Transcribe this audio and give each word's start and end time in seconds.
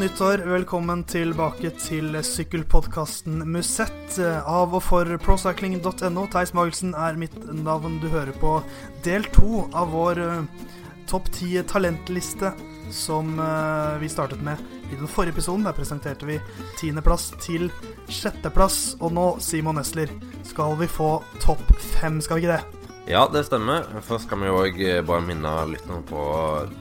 Nyttår. 0.00 0.40
Velkommen 0.48 1.02
tilbake 1.04 1.68
til 1.76 2.14
sykkelpodkasten 2.24 3.42
Musett 3.52 4.16
av 4.48 4.72
og 4.72 4.80
for 4.86 5.10
procycling.no. 5.20 6.22
Theis 6.32 6.54
Magelsen 6.56 6.94
er 6.96 7.18
mitt 7.20 7.36
navn. 7.52 7.98
Du 8.00 8.06
hører 8.08 8.32
på 8.40 8.54
del 9.04 9.28
to 9.34 9.66
av 9.76 9.92
vår 9.92 10.22
uh, 10.24 10.64
topp 11.10 11.28
ti 11.36 11.52
talentliste 11.68 12.54
som 12.96 13.36
uh, 13.36 14.00
vi 14.00 14.08
startet 14.08 14.40
med 14.40 14.64
i 14.88 14.96
den 14.96 15.04
forrige 15.04 15.36
episoden. 15.36 15.68
Der 15.68 15.76
presenterte 15.76 16.32
vi 16.32 16.40
tiendeplass 16.80 17.34
til 17.44 17.68
sjetteplass. 18.08 18.94
Og 19.04 19.12
nå, 19.12 19.30
Simon 19.44 19.82
Nesler, 19.82 20.08
skal 20.48 20.80
vi 20.80 20.88
få 20.88 21.18
topp 21.44 21.74
fem, 22.00 22.22
skal 22.24 22.40
vi 22.40 22.48
ikke 22.48 22.56
det? 22.56 22.79
Ja, 23.10 23.24
det 23.26 23.40
stemmer. 23.48 23.88
Først 24.06 24.28
skal 24.28 24.38
vi 24.38 24.50
òg 24.54 24.76
eh, 24.86 25.00
bare 25.02 25.24
minne 25.26 25.50
lytterne 25.66 26.04
på 26.06 26.20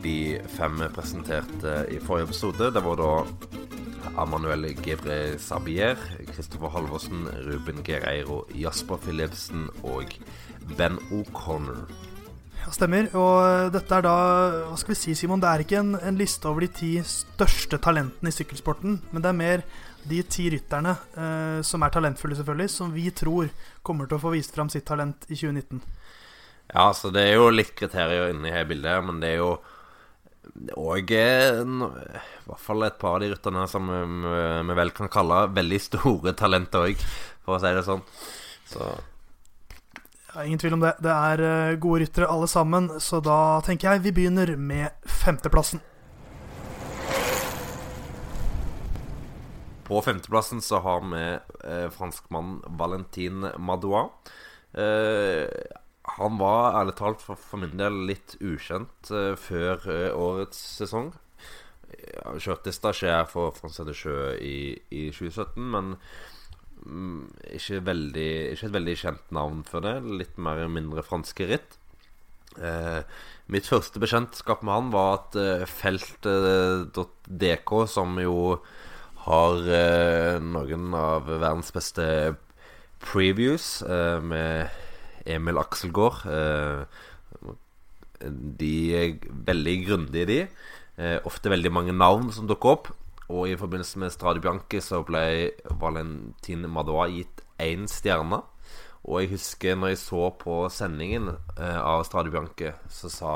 de 0.03 0.37
fem 0.53 0.75
vi 0.77 0.89
presenterte 0.93 1.71
i 1.89 1.97
forrige 2.03 2.27
episode. 2.27 2.67
Det 2.75 2.83
var 2.85 2.99
da 2.99 4.11
Amanuel 4.21 4.67
Gebre 4.77 5.39
Sabier, 5.41 5.97
Kristoffer 6.29 6.69
Halvorsen, 6.75 7.25
Ruben 7.47 7.81
Gereiro, 7.81 8.43
Jasper 8.53 9.01
Philipsen 9.01 9.71
og 9.81 10.13
Ben 10.77 11.01
O'Connor. 11.09 11.89
Ja, 12.59 12.75
stemmer. 12.77 13.09
Og 13.17 13.33
eh, 13.47 13.73
dette 13.73 13.97
er 13.97 14.05
da 14.05 14.15
Hva 14.69 14.77
skal 14.77 14.93
vi 14.93 15.01
si, 15.01 15.17
Simon? 15.17 15.41
Det 15.41 15.49
er 15.49 15.65
ikke 15.65 15.81
en, 15.81 15.95
en 15.97 16.19
liste 16.19 16.45
over 16.45 16.67
de 16.67 16.73
ti 16.83 16.91
største 17.09 17.81
talentene 17.81 18.29
i 18.29 18.37
sykkelsporten, 18.37 18.99
men 19.09 19.25
det 19.25 19.33
er 19.33 19.41
mer 19.41 19.65
de 20.05 20.21
ti 20.29 20.45
rytterne, 20.53 20.93
eh, 21.09 21.61
som 21.65 21.81
er 21.81 21.97
talentfulle, 21.97 22.37
selvfølgelig, 22.37 22.75
som 22.77 22.93
vi 22.93 23.09
tror 23.09 23.49
kommer 23.81 24.05
til 24.05 24.21
å 24.21 24.27
få 24.27 24.37
vist 24.37 24.53
fram 24.53 24.69
sitt 24.69 24.85
talent 24.85 25.25
i 25.25 25.33
2019. 25.33 25.81
Ja, 26.69 26.91
så 26.93 27.11
det 27.13 27.25
er 27.25 27.39
jo 27.39 27.49
litt 27.53 27.73
kriterier 27.77 28.29
inni 28.33 28.53
i 28.53 28.65
bildet 28.69 29.05
men 29.05 29.21
det 29.23 29.33
er 29.33 29.39
jo 29.43 29.53
òg 30.77 31.11
i 31.13 31.19
hvert 31.19 32.61
fall 32.61 32.83
et 32.85 32.97
par 33.01 33.17
av 33.17 33.23
de 33.23 33.29
rytterne 33.31 33.63
som 33.69 33.89
vi 33.89 34.75
vel 34.77 34.91
kan 34.95 35.11
kalle 35.11 35.45
veldig 35.55 35.79
store 35.81 36.33
talenter 36.37 36.89
òg, 36.89 37.05
for 37.45 37.57
å 37.57 37.61
si 37.61 37.73
det 37.77 37.85
sånn. 37.87 38.03
Så 38.69 38.89
ja, 40.35 40.43
Ingen 40.45 40.59
tvil 40.59 40.73
om 40.73 40.83
det. 40.83 40.93
Det 41.01 41.13
er 41.13 41.41
eh, 41.41 41.77
gode 41.81 42.03
ryttere 42.03 42.29
alle 42.29 42.47
sammen, 42.47 42.89
så 43.01 43.17
da 43.23 43.59
tenker 43.65 43.89
jeg 43.89 44.03
vi 44.05 44.13
begynner 44.19 44.53
med 44.55 45.09
femteplassen. 45.09 45.81
På 49.89 50.03
femteplassen 50.05 50.61
så 50.61 50.83
har 50.85 51.01
vi 51.01 51.23
eh, 51.33 51.87
franskmannen 51.89 52.61
Valentin 52.77 53.47
Madois. 53.57 54.13
Eh, 54.77 55.49
han 56.17 56.37
var 56.39 56.75
ærlig 56.79 56.95
talt 56.99 57.21
for, 57.23 57.35
for, 57.39 57.57
min 57.61 57.77
del 57.79 57.93
litt 58.09 58.35
ukjent 58.41 59.11
uh, 59.13 59.35
før 59.39 59.77
uh, 59.87 60.17
årets 60.17 60.59
sesong. 60.79 61.13
Jeg 61.89 62.41
kjørte 62.45 62.71
stasjer 62.73 63.25
for 63.29 63.51
Frans 63.57 63.79
Sjø 63.97 64.35
i, 64.45 64.77
i 64.93 65.09
2017, 65.11 65.63
men 65.73 65.85
um, 66.85 67.27
ikke, 67.49 67.81
veldig, 67.87 68.31
ikke, 68.53 68.67
et 68.69 68.77
veldig 68.77 68.95
kjent 69.01 69.25
navn 69.35 69.63
for 69.67 69.79
det. 69.85 69.95
Litt 70.05 70.37
mer 70.41 70.67
mindre 70.71 71.03
franske 71.05 71.43
ritt. 71.49 71.71
Uh, 72.59 73.01
mitt 73.49 73.67
første 73.69 73.99
bekjentskap 74.01 74.63
med 74.65 74.75
han 74.75 74.91
var 74.93 75.09
at 75.19 75.31
uh, 75.39 75.65
felt.dk, 75.69 77.71
som 77.89 78.09
jo 78.21 78.37
har 79.19 79.55
noen 80.41 80.93
av 80.95 81.27
verdens 81.27 81.71
beste 81.75 82.05
previews 83.03 83.83
med 84.25 84.69
Emil 85.29 85.59
Akselgaard. 85.61 86.25
Eh, 86.25 87.53
de 88.59 88.73
er 88.95 89.17
veldig 89.47 89.75
grundige, 89.87 90.27
de. 90.27 90.39
Eh, 90.99 91.17
ofte 91.27 91.51
veldig 91.51 91.71
mange 91.71 91.95
navn 91.95 92.31
som 92.35 92.47
dukker 92.49 92.75
opp. 92.75 92.91
Og 93.29 93.51
i 93.51 93.57
forbindelse 93.59 93.99
med 94.01 94.11
Stradio 94.11 94.41
Bianchi 94.41 94.81
så 94.81 95.03
ble 95.05 95.51
Valentin 95.79 96.65
Madoa 96.67 97.07
gitt 97.13 97.43
én 97.61 97.85
stjerne. 97.87 98.41
Og 99.05 99.21
jeg 99.21 99.31
husker 99.35 99.77
når 99.77 99.93
jeg 99.93 100.01
så 100.01 100.31
på 100.41 100.63
sendingen 100.73 101.29
eh, 101.31 101.77
av 101.79 102.03
Stradio 102.07 102.33
Bianchi, 102.33 102.73
så 102.89 103.11
sa 103.13 103.35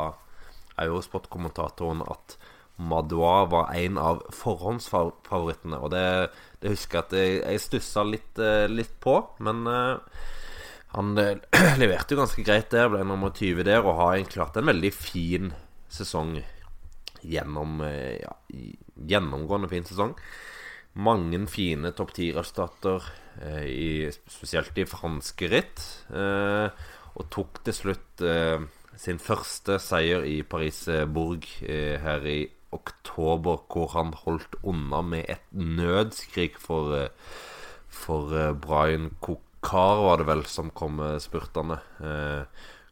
Eurosport-kommentatoren 0.81 2.01
at 2.09 2.35
Madoa 2.81 3.45
var 3.47 3.69
en 3.77 3.99
av 4.01 4.23
forhåndsfavorittene. 4.33 5.77
Og 5.77 5.93
det, 5.93 6.33
det 6.59 6.73
husker 6.73 6.99
jeg 6.99 7.05
at 7.05 7.17
jeg, 7.19 7.41
jeg 7.45 7.63
stussa 7.67 8.03
litt, 8.07 8.41
litt, 8.73 8.95
på. 8.99 9.19
Men 9.45 9.61
han 10.93 11.13
uh, 11.17 11.35
leverte 11.81 12.15
jo 12.15 12.21
ganske 12.21 12.45
greit 12.45 12.71
der. 12.73 12.89
Ble 12.93 13.03
nummer 13.07 13.33
20 13.33 13.65
der 13.67 13.83
og 13.83 13.99
har 13.99 14.21
hatt 14.21 14.59
en 14.59 14.69
veldig 14.71 14.93
fin 14.95 15.51
sesong 15.93 16.37
gjennom 17.23 17.83
uh, 17.83 18.15
ja, 18.17 18.33
Gjennomgående 19.13 19.71
fin 19.71 19.87
sesong. 19.89 20.15
Mange 20.93 21.39
fine 21.49 21.89
topp 21.97 22.11
ti-resultater, 22.13 23.01
spesielt 24.13 24.77
i 24.77 24.83
franske 24.85 25.47
ritt. 25.49 25.81
og 26.13 27.23
tok 27.33 27.63
til 27.65 27.73
slutt 27.73 28.21
sin 29.01 29.17
første 29.17 29.79
seier 29.81 30.21
i 30.29 30.43
Paris-Bourg 30.45 31.47
her 31.65 32.27
i 32.29 32.37
oktober, 32.73 33.61
hvor 33.69 33.93
han 33.93 34.13
holdt 34.25 34.57
unna 34.63 35.01
med 35.05 35.29
et 35.29 35.45
nødskrik 35.51 36.57
for, 36.59 36.95
eh, 36.97 37.09
for 37.87 38.33
eh, 38.33 38.53
Brian 38.53 39.11
Kokar, 39.63 40.03
var 40.03 40.17
det 40.19 40.27
vel, 40.27 40.43
som 40.45 40.69
kom 40.75 40.99
spurtende. 41.23 41.79
Eh, 42.03 42.43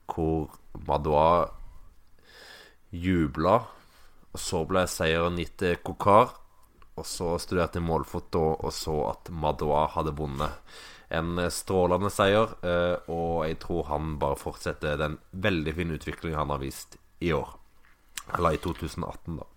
hvor 0.07 0.47
Madoua 0.87 1.49
jubla. 2.95 3.57
Og 4.31 4.39
så 4.39 4.63
ble 4.67 4.85
seieren 4.87 5.39
gitt 5.41 5.57
til 5.59 5.75
Kokar. 5.83 6.31
Og 6.95 7.07
så 7.07 7.33
studerte 7.43 7.79
jeg 7.79 7.87
målfoto 7.87 8.43
og 8.55 8.71
så 8.75 8.95
at 9.09 9.31
Madoua 9.35 9.85
hadde 9.91 10.15
vunnet. 10.15 10.73
En 11.11 11.35
strålende 11.51 12.07
seier, 12.13 12.53
og 13.11 13.43
jeg 13.43 13.57
tror 13.59 13.89
han 13.89 14.13
bare 14.19 14.39
fortsetter 14.39 14.99
den 14.99 15.17
veldig 15.31 15.73
fine 15.75 15.97
utviklingen 15.99 16.39
han 16.39 16.53
har 16.55 16.61
vist 16.63 16.95
i 17.19 17.33
år. 17.35 17.57
Eller 18.37 18.55
i 18.55 18.61
2018, 18.63 19.41
da. 19.41 19.47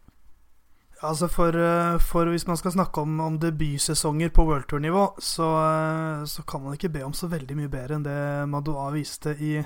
Altså 1.04 1.28
for, 1.28 1.56
eh, 1.56 1.98
for, 2.00 2.28
hvis 2.32 2.47
man 2.47 2.56
skal 2.56 2.72
snakke 2.72 3.00
om, 3.00 3.20
om 3.20 3.37
debutsesonger 3.38 4.31
på 4.34 4.44
worldtour-nivå, 4.48 5.04
så, 5.19 5.48
eh, 5.60 6.25
så, 6.25 6.42
kan 6.42 6.62
man 6.62 6.75
ikke 6.75 6.88
be 6.88 7.04
om 7.04 7.12
så 7.12 7.28
veldig 7.28 7.56
mye 7.59 7.72
bedre 7.72 7.98
enn 7.98 8.06
det 8.06 8.48
Madoa 8.48 8.91
viste 8.94 9.37
i, 9.37 9.59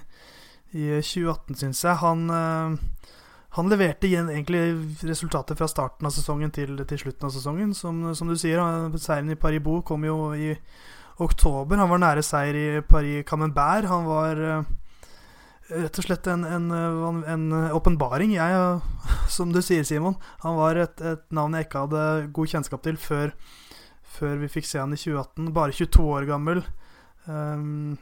i 0.75 0.89
2018, 0.99 1.55
syns 1.63 1.85
jeg. 1.85 2.01
Han, 2.03 2.27
eh, 2.31 3.15
han 3.59 3.71
leverte 3.71 4.09
igjen 4.09 4.31
egentlig 4.31 4.63
resultater 5.09 5.59
fra 5.59 5.69
starten 5.71 6.07
av 6.07 6.15
sesongen 6.17 6.51
til, 6.51 6.75
til 6.85 7.05
slutten 7.05 7.31
av 7.31 7.35
sesongen. 7.35 7.75
Som, 7.75 8.03
som 8.15 8.29
du 8.29 8.37
sier, 8.37 8.61
seieren 8.99 9.31
i 9.33 9.39
Paris-Boux 9.39 9.87
kom 9.87 10.05
jo 10.05 10.35
i 10.35 10.53
oktober. 11.19 11.79
Han 11.79 11.91
var 11.91 12.03
nære 12.03 12.27
seier 12.27 12.59
i 12.59 12.69
Paris-Camembert. 12.83 13.89
Han 13.91 14.07
var 14.11 14.45
rett 15.69 16.01
og 16.01 16.07
slett 16.07 16.29
en 16.29 17.53
åpenbaring. 17.77 18.35
Jeg, 18.37 18.81
som 19.37 19.53
du 19.55 19.61
sier, 19.65 19.87
Simon, 19.87 20.19
han 20.45 20.59
var 20.59 20.81
et, 20.85 21.01
et, 21.01 21.25
navn 21.35 21.57
jeg 21.57 21.69
ikke 21.69 21.87
hadde 21.87 22.05
god 22.37 22.53
kjennskap 22.55 22.85
til 22.87 23.01
før, 23.01 23.35
før 24.19 24.39
vi 24.43 24.53
fikk 24.53 24.69
se 24.69 24.81
han 24.81 24.95
i 24.95 25.01
2018. 25.01 25.51
Bare 25.57 25.77
22 25.77 26.07
år 26.17 26.29
gammel. 26.31 26.63
Um, 27.29 27.99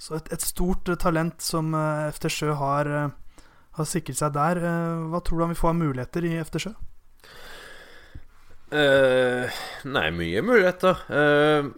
så 0.00 0.16
et, 0.16 0.30
et, 0.32 0.44
stort 0.44 0.88
talent 1.02 1.42
som 1.44 1.74
uh, 1.74 2.06
eh, 2.06 2.12
FT 2.14 2.30
Sjø 2.32 2.54
har, 2.56 2.88
uh, 2.88 3.42
har 3.76 3.88
sikret 3.88 4.20
seg 4.20 4.32
der. 4.36 4.62
Uh, 4.62 5.10
hva 5.12 5.20
tror 5.24 5.40
du 5.40 5.44
han 5.44 5.52
vil 5.52 5.60
få 5.60 5.72
av 5.72 5.80
muligheter 5.80 6.28
i 6.28 6.38
FT 6.44 6.64
Sjø? 6.66 6.76
nei, 8.70 10.04
mye 10.14 10.42
muligheter. 10.46 11.00
Uh, 11.10 11.72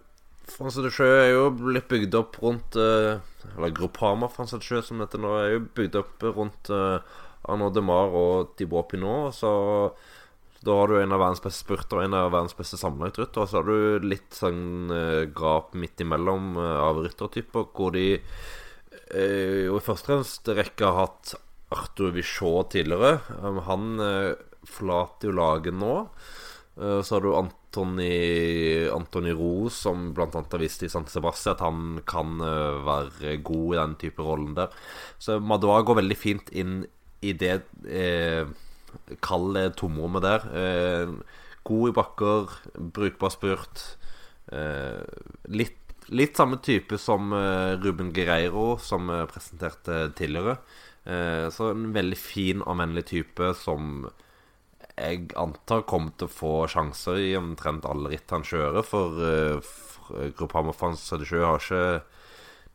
Franse 0.52 0.82
de 0.84 0.90
Sjø 0.92 1.08
er 1.08 1.30
jo 1.32 1.44
blitt 1.56 1.88
bygd 1.90 2.16
opp 2.18 2.38
rundt 2.42 2.76
uh, 2.78 3.20
Eller 3.54 3.74
Gruppama 3.74 4.28
Frans 4.32 4.54
de 4.54 4.60
Sjø, 4.64 4.82
som 4.84 5.02
dette 5.02 5.20
nå, 5.20 5.34
er 5.38 5.54
jo 5.56 5.66
bygd 5.76 5.98
opp 6.00 6.26
rundt 6.36 6.72
uh, 6.72 6.98
Arnaud 7.50 7.74
Demar 7.76 8.14
og 8.14 8.52
Thibaut 8.58 8.90
Pinot. 8.92 9.34
Så 9.34 9.50
da 10.62 10.76
har 10.78 10.90
du 10.90 10.98
en 11.00 11.14
av 11.14 11.18
verdens 11.18 11.42
beste 11.42 11.64
spurter 11.64 11.98
og 11.98 12.04
en 12.04 12.14
av 12.14 12.28
verdens 12.30 12.54
beste 12.54 12.78
sammenlagtryttere. 12.78 13.42
Og 13.42 13.50
så 13.50 13.58
har 13.58 13.66
du 13.66 14.06
litt 14.06 14.36
sånn 14.38 14.92
uh, 14.94 15.24
grap 15.34 15.72
midt 15.74 16.04
imellom 16.04 16.54
av 16.60 17.02
ryttertyper, 17.02 17.70
hvor 17.74 17.96
de 17.96 18.10
jo 19.12 19.74
i 19.76 19.84
første 19.84 20.54
rekke 20.56 20.88
har 20.88 20.94
hatt 20.96 21.34
Arthur 21.74 22.14
Vichot 22.14 22.70
tidligere. 22.72 23.18
Um, 23.42 23.58
han 23.66 23.98
forlater 24.64 25.28
jo 25.28 25.34
laget 25.36 25.76
nå. 25.76 25.96
så 26.78 27.16
har 27.18 27.24
du 27.24 27.34
Ant 27.36 27.58
Antony, 27.72 28.86
Anthony 28.92 29.32
Roe, 29.32 29.70
som 29.72 30.10
bl.a. 30.12 30.28
har 30.28 30.60
vist 30.60 30.82
i 30.84 30.90
San 30.92 31.06
Sebastian 31.08 31.54
at 31.54 31.62
han 31.64 32.02
kan 32.04 32.36
uh, 32.44 32.82
være 32.84 33.38
god 33.40 33.72
i 33.72 33.78
den 33.78 33.94
type 34.02 34.26
rollen 34.26 34.52
der. 34.58 34.68
Så 35.16 35.38
Madoa 35.40 35.80
går 35.80 36.02
veldig 36.02 36.18
fint 36.20 36.52
inn 36.52 36.82
i 37.22 37.32
det 37.38 37.62
eh, 37.86 38.44
kalde 39.22 39.68
tomrommet 39.78 40.24
der. 40.24 40.46
Eh, 40.58 41.12
god 41.64 41.88
i 41.88 41.94
bakker, 41.96 42.56
brukbar 42.98 43.32
spurt. 43.32 43.84
Eh, 44.52 45.00
litt, 45.54 45.78
litt, 46.10 46.36
samme 46.36 46.58
type 46.64 46.98
som 47.00 47.32
eh, 47.36 47.78
Ruben 47.80 48.10
Guerreiro, 48.12 48.74
som 48.82 49.10
eh, 49.10 49.24
presenterte 49.30 50.08
tidligere. 50.18 50.58
så 51.50 51.72
en 51.72 51.88
veldig 51.90 52.16
fin 52.16 52.60
og 52.62 52.76
vennlig 52.78 53.02
type 53.08 53.48
som 53.58 54.04
jeg 55.02 55.32
antar 55.38 55.84
kommer 55.88 56.14
til 56.16 56.28
å 56.28 56.32
få 56.32 56.52
sjanser 56.70 57.18
i 57.20 57.32
omtrent 57.38 57.86
alle 57.88 58.12
ritt 58.12 58.30
han 58.32 58.46
kjører. 58.46 58.86
For, 58.86 59.18
uh, 59.18 59.72
Groupama 60.36 60.74
France 60.76 61.16
de 61.18 61.26
Sjø 61.28 61.44
har 61.46 61.60
ikke 61.62 62.02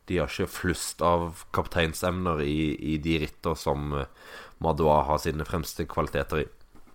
De 0.08 0.16
har 0.16 0.30
ikke 0.32 0.48
flust 0.48 1.02
av 1.04 1.44
kapteinsemner 1.52 2.40
i, 2.40 2.72
i 2.94 2.96
de 2.96 3.18
ritter 3.20 3.54
som 3.58 3.92
Madoua 4.64 5.02
har 5.04 5.20
sine 5.20 5.44
fremste 5.44 5.84
kvaliteter 5.84 6.40
i. 6.40 6.46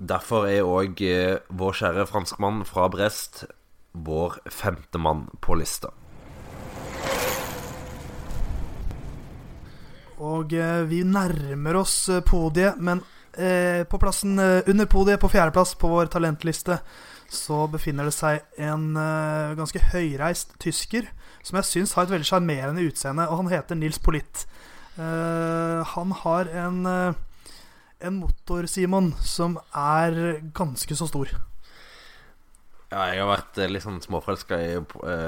Derfor 0.02 0.48
er 0.50 0.66
òg 0.66 1.04
vår 1.54 1.78
kjære 1.78 2.08
franskmann 2.10 2.64
fra 2.66 2.88
Brest 2.92 3.46
vår 3.94 4.40
femte 4.50 4.98
mann 4.98 5.28
på 5.42 5.56
lista. 5.62 5.94
Og 10.24 10.54
eh, 10.56 10.84
vi 10.88 11.04
nærmer 11.04 11.82
oss 11.82 12.08
eh, 12.10 12.24
podiet, 12.24 12.80
men 12.80 13.02
eh, 13.38 13.84
på 13.90 14.00
plassen 14.02 14.40
eh, 14.40 14.70
under 14.70 14.88
podiet, 14.90 15.22
på 15.22 15.30
fjerdeplass 15.32 15.76
på 15.80 15.90
vår 15.92 16.12
talentliste, 16.14 16.80
så 17.34 17.64
befinner 17.72 18.10
det 18.10 18.16
seg 18.16 18.44
en 18.62 18.92
eh, 19.00 19.54
ganske 19.58 19.82
høyreist 19.94 20.56
tysker 20.62 21.10
som 21.44 21.60
jeg 21.60 21.70
syns 21.70 21.96
har 21.98 22.08
et 22.08 22.14
veldig 22.14 22.28
sjarmerende 22.30 22.86
utseende, 22.88 23.28
og 23.28 23.42
han 23.42 23.52
heter 23.52 23.80
Nils 23.80 24.00
Politt. 24.00 24.46
Eh, 24.96 25.96
han 25.96 26.14
har 26.24 26.52
en, 26.66 26.86
en 26.88 28.20
motor, 28.20 28.70
Simon, 28.72 29.12
som 29.20 29.58
er 29.76 30.40
ganske 30.56 30.96
så 30.96 31.10
stor. 31.10 31.34
Ja, 32.94 33.08
jeg 33.10 33.24
har 33.24 33.30
vært 33.32 33.58
litt 33.74 33.82
sånn 33.82 34.02
småforelska 34.04 34.58
i 34.62 34.74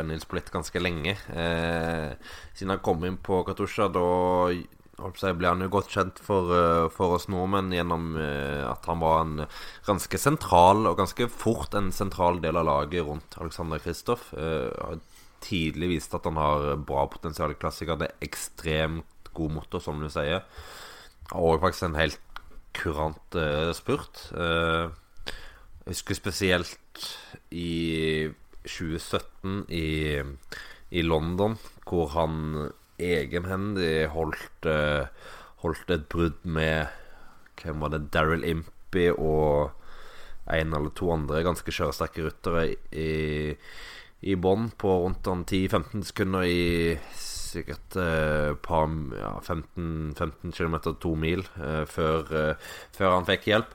Nils 0.05 0.27
Politt 0.29 0.51
ganske 0.53 0.79
lenge. 0.79 1.15
Eh, 1.33 2.11
siden 2.53 2.75
han 2.75 2.83
kom 2.85 3.01
inn 3.07 3.17
på 3.17 3.41
Katusha, 3.47 3.89
da 3.89 4.05
ble 4.95 5.49
han 5.49 5.61
jo 5.61 5.69
godt 5.69 5.91
kjent 5.91 6.19
for, 6.23 6.51
eh, 6.55 6.89
for, 6.89 7.15
oss 7.17 7.27
nordmenn 7.27 7.73
gjennom 7.73 8.15
eh, 8.17 8.63
at 8.63 8.85
han 8.87 8.99
var 8.99 9.23
en 9.23 9.45
ganske 9.85 10.17
sentral, 10.17 10.87
og 10.87 10.97
ganske 10.97 11.27
fort 11.27 11.73
en 11.75 11.91
sentral 11.91 12.39
del 12.41 12.55
av 12.55 12.65
laget 12.65 13.05
rundt 13.05 13.35
Alexander 13.37 13.79
Kristoff. 13.79 14.33
Eh, 14.33 14.97
tidlig 15.41 15.89
vist 15.89 16.15
at 16.15 16.25
han 16.25 16.37
har 16.37 16.77
bra 16.77 17.05
potensial 17.07 17.51
i 17.51 17.59
klassiker. 17.59 17.97
Det 17.99 18.07
er 18.07 18.25
ekstremt 18.25 19.29
god 19.33 19.51
motor, 19.51 19.79
som 19.83 19.99
du 19.99 20.09
sier. 20.09 20.45
Og 21.35 21.59
faktisk 21.61 21.89
en 21.89 21.99
helt 21.99 22.19
kurant 22.75 23.37
spurt. 23.75 24.31
jeg 24.35 24.91
husker 25.87 26.15
spesielt 26.15 27.05
i 27.51 28.27
2017 28.65 29.65
i, 29.69 30.21
i 30.91 31.01
London, 31.01 31.57
hvor 31.85 32.09
han 32.17 32.71
egenhendig 33.01 34.07
holdt, 34.13 34.67
uh, 34.69 35.07
holdt 35.63 35.91
et 35.91 36.07
brudd 36.11 36.39
med 36.43 36.93
Hvem 37.55 37.79
var 37.79 37.93
det? 37.93 38.09
Daryl 38.11 38.43
Impey 38.43 39.13
og 39.15 39.71
en 40.51 40.73
eller 40.75 40.91
to 40.93 41.07
andre 41.13 41.39
ganske 41.45 41.71
kjøresterke 41.71 42.25
ryttere 42.25 42.65
i, 42.91 43.55
i 44.27 44.35
bånn 44.35 44.67
på 44.77 44.91
rundt 45.05 45.25
10-15 45.25 46.03
sekunder 46.11 46.43
i 46.45 46.59
sikkert 47.55 47.97
par 48.65 48.91
ja, 49.15 49.31
15, 49.39 50.13
15 50.17 50.51
km, 50.51 50.75
to 50.99 51.13
mil, 51.15 51.45
eh, 51.61 51.83
før, 51.87 52.25
eh, 52.35 52.71
før, 52.95 53.15
han 53.15 53.29
fikk 53.29 53.47
hjelp. 53.51 53.71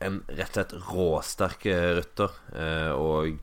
En 0.00 0.22
rett 0.30 0.48
og 0.48 0.56
slett 0.56 0.76
råsterk 0.88 1.66
rytter. 1.98 2.32
og 2.96 3.36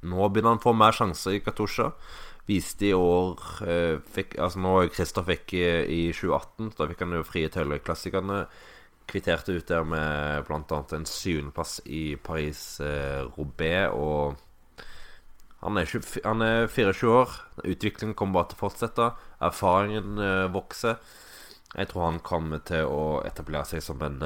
nå 0.00 0.28
begynner 0.32 0.54
han 0.54 0.60
å 0.60 0.64
få 0.64 0.72
mer 0.72 0.96
sjanser 0.96 1.36
i 1.36 1.42
Katusha 1.44 1.90
viste 2.50 2.90
i 2.90 2.96
år 2.96 3.40
eh, 3.66 3.96
fikk, 4.14 4.36
Altså 4.42 4.60
nå 4.62 4.74
Christer 4.94 5.26
fikk 5.26 5.54
i, 5.58 5.64
i 5.86 6.02
2018, 6.16 6.74
da 6.78 6.88
fikk 6.90 7.04
han 7.04 7.16
jo 7.18 7.24
frie 7.26 7.50
tøyler. 7.52 7.82
Kvitterte 9.10 9.56
ut 9.56 9.66
der 9.66 9.86
med 9.86 10.46
bl.a. 10.46 10.80
en 10.94 11.08
syvendeplass 11.08 11.80
i 11.86 12.14
Paris-Roubais. 12.22 13.88
Eh, 13.88 13.96
og 13.96 14.36
han 15.60 15.80
er, 15.80 15.88
20, 15.90 16.22
han 16.24 16.44
er, 16.46 16.68
24 16.70 17.10
år. 17.10 17.34
Utviklingen 17.64 18.14
kommer 18.18 18.40
bare 18.40 18.52
til 18.52 18.60
å 18.60 18.62
fortsette. 18.62 19.08
Erfaringen 19.50 20.22
eh, 20.22 20.46
vokser. 20.54 21.00
Jeg 21.74 21.90
tror 21.90 22.06
han 22.06 22.22
kommer 22.26 22.62
til 22.66 22.86
å 22.90 23.20
etablere 23.26 23.66
seg 23.68 23.82
som 23.84 24.00
en 24.02 24.22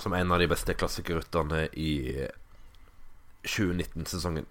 Som 0.00 0.14
en 0.16 0.32
av 0.32 0.40
de 0.40 0.46
beste 0.48 0.74
klassikerrytterne 0.74 1.66
i 1.76 2.24
2019-sesongen. 3.44 4.46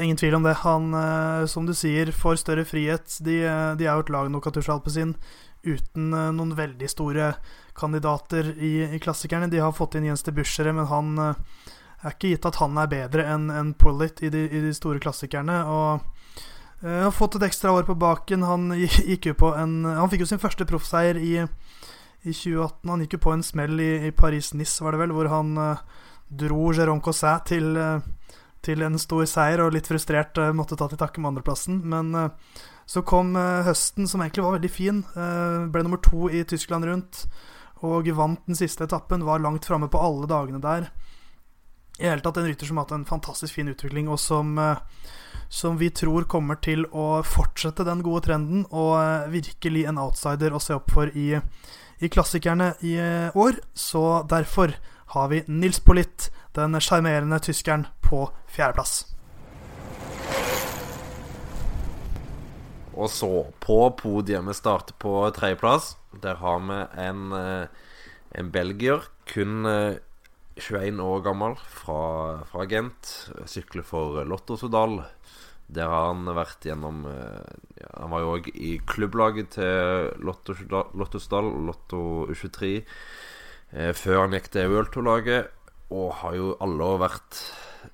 Ingen 0.00 0.16
tvil 0.16 0.34
om 0.34 0.42
det. 0.42 0.52
Han, 0.52 0.94
eh, 0.94 1.46
som 1.46 1.66
du 1.66 1.74
sier, 1.74 2.12
får 2.12 2.36
større 2.40 2.64
frihet. 2.64 3.18
De, 3.20 3.42
eh, 3.44 3.74
de 3.76 3.84
er 3.84 3.92
jo 3.92 4.04
et 4.06 4.12
lag 4.14 4.30
nå, 4.30 4.40
Katusha 4.40 4.72
Alpezin, 4.72 5.14
uten 5.62 6.14
eh, 6.14 6.30
noen 6.32 6.54
veldig 6.56 6.88
store 6.88 7.34
kandidater 7.76 8.54
i, 8.56 8.72
i, 8.88 8.98
klassikerne. 8.98 9.50
De 9.52 9.60
har 9.60 9.74
fått 9.76 9.98
inn 9.98 10.08
Jens 10.08 10.24
de 10.24 10.32
Buschere, 10.32 10.72
men 10.72 10.88
han 10.88 11.18
er 11.18 12.14
ikke 12.14 12.32
gitt 12.32 12.48
at 12.48 12.60
han 12.62 12.78
er 12.80 12.88
bedre 12.90 13.26
enn 13.34 13.50
en 13.52 13.74
Pullit 13.74 14.22
i, 14.22 14.32
i, 14.32 14.62
de 14.64 14.72
store 14.74 15.00
klassikerne. 15.02 15.60
Og 15.68 16.00
uh, 16.82 17.04
har 17.04 17.14
fått 17.14 17.36
et 17.38 17.46
ekstra 17.46 17.72
år 17.76 17.86
på 17.88 17.96
baken. 17.96 18.46
Han 18.48 18.72
gikk 19.10 19.30
jo 19.30 19.36
på 19.38 19.52
en 19.56 19.84
Han 19.86 20.10
fikk 20.10 20.24
jo 20.24 20.32
sin 20.32 20.42
første 20.42 20.66
proffseier 20.68 21.20
i, 21.20 21.36
i 22.24 22.32
2018. 22.32 22.90
Han 22.90 23.04
gikk 23.04 23.18
jo 23.18 23.22
på 23.28 23.36
en 23.36 23.44
smell 23.46 23.80
i, 23.80 23.92
i 24.08 24.12
Paris-Nice, 24.12 24.82
var 24.84 24.96
det 24.96 25.04
vel, 25.04 25.14
hvor 25.16 25.30
han 25.32 25.54
uh, 25.56 25.84
dro 26.28 26.72
Jérôme 26.74 27.04
Cosset 27.04 27.48
til 27.54 27.76
uh, 27.76 28.00
til 28.64 28.82
en 28.86 28.98
stor 29.00 29.24
seier, 29.28 29.62
og 29.62 29.74
litt 29.74 29.88
frustrert 29.90 30.38
uh, 30.38 30.52
måtte 30.56 30.78
ta 30.78 30.88
til 30.90 31.00
takke 31.00 31.22
med 31.22 31.32
andreplassen. 31.32 31.80
Men 31.92 32.12
uh, 32.14 32.60
så 32.88 33.04
kom 33.06 33.34
uh, 33.38 33.62
høsten, 33.66 34.08
som 34.10 34.22
egentlig 34.22 34.46
var 34.46 34.58
veldig 34.58 34.72
fin. 34.72 35.02
ble 35.72 35.84
nummer 35.84 36.00
to 36.02 36.28
i 36.30 36.42
Tyskland 36.48 36.86
rundt, 36.88 37.26
og 37.82 38.08
vant 38.14 38.42
den 38.46 38.58
siste 38.58 38.86
etappen. 38.86 39.26
Var 39.26 39.42
langt 39.42 39.66
framme 39.66 39.90
på 39.90 40.00
alle 40.02 40.28
dagene 40.30 40.62
der. 40.62 40.90
I 42.00 42.08
hele 42.08 42.22
tatt 42.24 42.38
en 42.40 42.48
rytter 42.48 42.66
som 42.66 42.78
har 42.78 42.86
hatt 42.86 42.94
en 42.96 43.06
fantastisk 43.06 43.54
fin 43.58 43.68
utvikling, 43.68 44.08
og 44.08 44.18
som, 44.18 44.56
som 45.52 45.76
vi 45.78 45.90
tror 45.94 46.24
kommer 46.30 46.56
til 46.62 46.86
å 46.88 47.22
fortsette 47.26 47.84
den 47.86 48.02
gode 48.02 48.24
trenden, 48.26 48.64
og 48.70 49.28
virkelig 49.30 49.84
en 49.90 50.00
outsider 50.00 50.54
å 50.56 50.62
se 50.62 50.78
opp 50.78 50.90
for 50.94 51.12
i, 51.14 51.36
i 52.00 52.10
klassikerne 52.10 52.72
i 52.80 52.96
år. 53.36 53.60
Så 53.74 54.22
derfor 54.30 54.74
har 55.12 55.28
vi 55.28 55.44
Nils 55.46 55.82
Politt, 55.84 56.30
den 56.56 56.80
sjarmerende 56.80 57.38
tyskeren, 57.44 57.86
på 58.12 58.26
fjerdeplass. 58.52 59.00
Og 62.92 63.08
så, 63.08 63.30
på 63.64 63.78
podiet 63.96 64.44
Vi 64.44 64.54
starter 64.56 64.96
på 65.00 65.14
tredjeplass. 65.32 65.96
Der 66.20 66.36
har 66.42 66.60
vi 66.60 66.78
en, 67.00 67.32
eh, 67.32 67.66
en 68.36 68.50
belgier, 68.52 69.08
kun 69.26 69.64
21 69.64 71.00
eh, 71.00 71.04
år 71.04 71.24
gammel, 71.24 71.56
fra, 71.56 72.44
fra 72.44 72.66
Gent. 72.68 73.32
Sykler 73.46 73.82
for 73.82 74.22
Lotto 74.24 74.56
Sodal. 74.56 75.00
Der 75.72 75.88
har 75.88 76.12
han 76.12 76.28
vært 76.36 76.68
gjennom 76.68 77.06
eh, 77.08 77.56
ja, 77.80 77.88
Han 77.96 78.12
var 78.12 78.20
jo 78.20 78.36
òg 78.36 78.52
i 78.52 78.76
klubblaget 78.84 79.56
til 79.56 80.12
Lotto 80.20 80.52
Sodal, 81.18 81.48
Lotto 81.64 82.28
U23, 82.28 82.82
før 83.96 84.18
han 84.20 84.34
gikk 84.36 84.50
til 84.52 84.68
World 84.68 84.92
Tour-laget. 84.92 85.48
Og 85.96 86.12
har 86.20 86.36
jo 86.36 86.56
alle 86.60 86.84
år 86.84 86.98
vært 87.08 87.40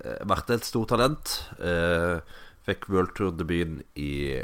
vært 0.04 0.50
et 0.54 0.66
stort 0.66 0.92
talent. 0.92 1.34
Eh, 1.58 2.18
fikk 2.68 2.88
World 2.92 3.14
Tour-debuten 3.16 3.80
i, 3.96 4.42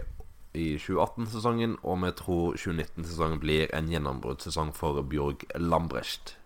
i 0.55 0.69
2018-sesongen, 0.81 1.77
og 1.83 2.01
vi 2.05 2.15
tror 2.21 2.57
2019-sesongen 2.61 3.43
blir 3.43 3.69
en 3.77 3.91
gjennombruddssesong 3.93 4.73
for 4.77 5.03
Bjørg 5.11 5.45
Lambrecht. 5.61 6.37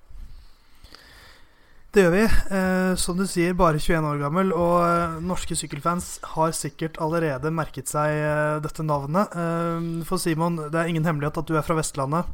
Det 1.88 2.02
gjør 2.04 2.12
vi. 2.12 2.24
Eh, 2.52 2.94
som 3.00 3.16
du 3.16 3.24
sier, 3.24 3.54
bare 3.56 3.80
21 3.80 4.04
år 4.10 4.18
gammel. 4.20 4.52
Og 4.52 4.76
eh, 4.84 5.14
norske 5.24 5.56
sykkelfans 5.56 6.18
har 6.34 6.52
sikkert 6.56 7.00
allerede 7.00 7.52
merket 7.54 7.88
seg 7.88 8.12
eh, 8.12 8.58
dette 8.64 8.84
navnet. 8.84 9.32
Eh, 9.32 9.88
for 10.08 10.20
Simon, 10.20 10.60
det 10.68 10.76
er 10.76 10.92
ingen 10.92 11.08
hemmelighet 11.08 11.40
at 11.40 11.48
du 11.48 11.56
er 11.56 11.64
fra 11.64 11.78
Vestlandet. 11.78 12.28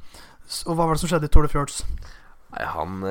Og 0.67 0.75
hva 0.75 0.89
var 0.89 0.97
det 0.97 1.05
som 1.05 1.13
skjedde 1.13 1.31
i 1.31 1.33
Tour 1.33 1.47
de 1.47 1.53
Fjords? 1.55 1.85
Nei, 2.55 2.65
han 2.71 3.07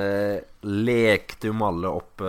lekte 0.64 1.50
jo 1.50 1.56
med 1.56 1.66
alle 1.66 1.90
opp 1.98 2.22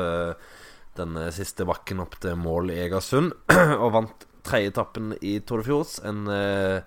den 0.95 1.17
siste 1.35 1.67
bakken 1.67 2.01
opp 2.03 2.15
til 2.23 2.37
mål 2.39 2.71
i 2.73 2.79
Egersund. 2.85 3.33
og 3.83 3.91
vant 3.95 4.25
tredje 4.45 4.73
etappen 4.73 5.13
i 5.21 5.39
Tour 5.39 5.61
de 5.61 5.67
Fjords. 5.69 5.99
En, 6.05 6.27
eh, 6.27 6.81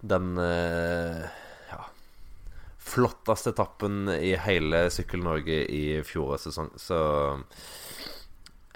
den 0.00 0.36
eh, 0.38 1.22
ja, 1.70 1.80
flotteste 2.78 3.54
etappen 3.54 4.10
i 4.12 4.34
hele 4.46 4.86
Sykkel-Norge 4.92 5.62
i 5.72 6.02
fjorårets 6.06 6.50
sesong. 6.50 6.72
Så 6.80 6.98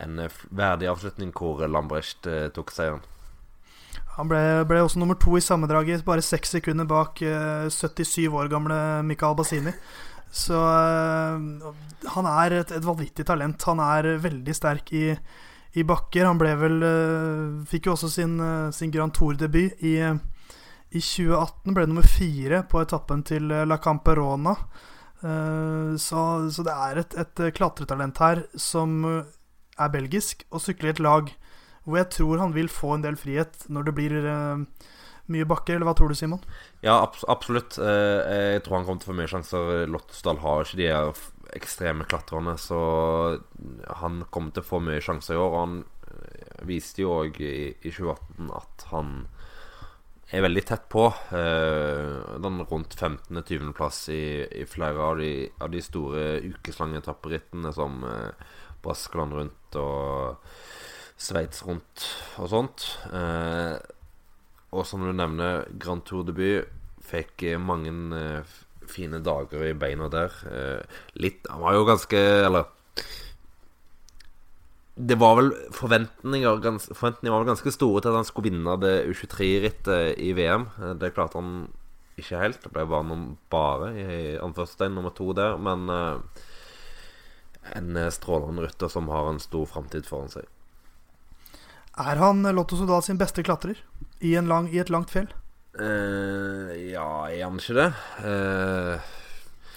en 0.02 0.24
verdig 0.50 0.90
avslutning 0.92 1.34
hvor 1.36 1.66
Lambrecht 1.68 2.28
eh, 2.30 2.48
tok 2.54 2.72
seieren. 2.74 3.04
Han 4.16 4.30
ble, 4.30 4.40
ble, 4.64 4.80
også 4.80 5.00
nummer 5.00 5.16
to 5.20 5.34
i 5.36 5.44
sammendraget, 5.44 6.04
bare 6.06 6.24
seks 6.24 6.54
sekunder 6.56 6.86
bak 6.88 7.20
77 7.20 8.30
år 8.32 8.48
gamle 8.48 8.78
Michael 9.04 9.36
Basini. 9.36 9.74
Så 10.32 10.56
uh, 10.58 11.74
han 12.14 12.28
er 12.30 12.58
et, 12.60 12.72
et, 12.72 12.84
vanvittig 12.84 13.26
talent. 13.28 13.68
Han 13.70 13.82
er 13.82 14.16
veldig 14.22 14.56
sterk 14.56 14.92
i, 14.96 15.10
i 15.76 15.84
bakker. 15.86 16.26
Han 16.28 16.40
ble 16.40 16.52
vel 16.60 16.82
uh, 16.84 17.62
Fikk 17.68 17.88
jo 17.88 17.96
også 17.96 18.10
sin, 18.12 18.36
uh, 18.40 18.72
sin 18.74 18.92
Grand 18.94 19.14
Tour-debut 19.16 19.80
i, 19.86 19.96
i 20.02 21.00
2018. 21.00 21.72
Ble 21.76 21.86
nummer 21.88 22.06
fire 22.06 22.64
på 22.68 22.82
etappen 22.84 23.24
til 23.26 23.48
La 23.48 23.80
Camperona. 23.82 24.56
Eh, 25.24 25.96
så, 25.96 26.20
så, 26.52 26.62
det 26.66 26.72
er 26.76 26.98
et, 27.00 27.14
et, 27.16 27.40
klatretalent 27.56 28.18
her 28.20 28.42
som 28.60 29.00
er 29.06 29.92
belgisk, 29.92 30.44
og 30.52 30.60
sykler 30.60 30.90
i 30.90 30.92
et 30.92 31.00
lag 31.00 31.30
hvor 31.86 32.00
jeg 32.00 32.10
tror 32.16 32.42
han 32.42 32.54
vil 32.54 32.68
få 32.72 32.96
en 32.96 33.04
del 33.04 33.16
frihet 33.16 33.68
når 33.72 33.86
det 33.86 33.94
blir 33.94 34.14
uh, 34.26 34.62
mye 35.32 35.48
bakker, 35.48 35.76
eller 35.76 35.88
hva 35.88 35.96
tror 35.98 36.12
du, 36.12 36.16
Simon? 36.18 36.42
Ja, 36.84 37.00
abs 37.00 37.24
absolutt. 37.30 37.78
Uh, 37.80 38.22
jeg 38.54 38.64
tror 38.66 38.78
han 38.78 38.86
kommer 38.88 39.02
til 39.02 39.10
å 39.10 39.12
få 39.12 39.18
mye 39.20 39.32
sjanser. 39.32 39.72
Lottesdal 39.90 40.40
har 40.44 40.64
ikke 40.64 40.80
de 40.80 40.90
her 40.92 41.24
ekstreme 41.56 42.06
klatrerne, 42.08 42.56
så 42.58 42.80
han 44.02 44.24
kommer 44.34 44.54
til 44.54 44.64
å 44.64 44.70
få 44.70 44.82
mye 44.84 45.02
sjanser 45.04 45.36
i 45.36 45.40
år. 45.40 45.52
Og 45.52 45.62
han 45.62 45.76
viste 46.66 47.04
jo 47.04 47.14
òg 47.20 47.40
i, 47.44 47.56
i 47.76 47.92
2018 47.92 48.52
at 48.56 48.86
han 48.92 49.16
er 50.34 50.42
veldig 50.42 50.64
tett 50.66 50.86
på. 50.90 51.06
Eh, 51.36 52.38
den 52.42 52.62
rundt 52.66 52.96
15.-20.-plass 52.98 54.00
i, 54.14 54.22
i, 54.62 54.64
flere 54.68 55.10
av 55.10 55.20
de, 55.20 55.32
av 55.62 55.70
de 55.70 55.82
store 55.84 56.24
ukeslange 56.46 56.98
etapperittene 57.02 57.72
som 57.74 58.02
eh, 58.08 58.48
Braskeland 58.82 59.36
rundt 59.38 59.78
og 59.80 60.56
Sveits 61.16 61.62
rundt 61.64 62.08
og 62.42 62.50
sånt. 62.52 62.88
Eh, 63.08 63.76
og 64.74 64.86
som 64.86 65.04
du 65.04 65.12
nevner, 65.14 65.66
Grand 65.78 66.04
Tour-debut 66.06 66.66
fikk 67.06 67.44
mange 67.62 67.92
eh, 68.18 68.56
fine 68.90 69.20
dager 69.24 69.62
i 69.68 69.76
beina 69.78 70.08
der. 70.10 70.34
Eh, 70.50 70.98
litt 71.22 71.46
Han 71.50 71.62
var 71.62 71.76
jo 71.76 71.86
ganske 71.86 72.22
Eller 72.46 72.72
det 74.96 75.18
var 75.20 75.34
vel 75.36 75.50
forventninger 75.76 76.62
Forventningene 76.88 77.34
var 77.34 77.42
vel 77.42 77.50
ganske 77.50 77.72
store 77.74 78.00
til 78.00 78.14
at 78.14 78.22
han 78.22 78.28
skulle 78.28 78.48
vinne 78.48 78.78
det 78.80 78.94
U23-rittet 79.10 80.16
i 80.24 80.30
VM. 80.32 80.70
Det 80.96 81.12
klarte 81.12 81.36
han 81.36 81.50
ikke 82.16 82.40
helt. 82.40 82.62
Det 82.64 82.72
ble 82.72 82.86
bare, 82.88 83.04
noen, 83.04 83.26
bare 83.52 83.90
i 83.92 84.06
anførselstegn 84.40 84.96
nummer 84.96 85.12
to 85.12 85.34
der. 85.36 85.58
Men 85.60 85.84
en 87.76 88.00
strålende 88.08 88.64
rytter 88.64 88.88
som 88.88 89.12
har 89.12 89.28
en 89.28 89.42
stor 89.44 89.68
framtid 89.68 90.08
foran 90.08 90.32
seg. 90.32 90.48
Er 92.00 92.16
han 92.20 92.40
Lotto 92.56 92.80
Sodal 92.80 93.04
sin 93.04 93.20
beste 93.20 93.44
klatrer 93.44 93.76
i, 94.20 94.36
lang, 94.40 94.70
i 94.72 94.80
et 94.82 94.92
langt 94.92 95.12
fjell? 95.12 95.28
Uh, 95.76 96.72
ja, 96.88 97.28
er 97.28 97.42
han 97.44 97.60
ikke 97.60 97.76
det? 97.76 97.90
Uh, 98.24 99.16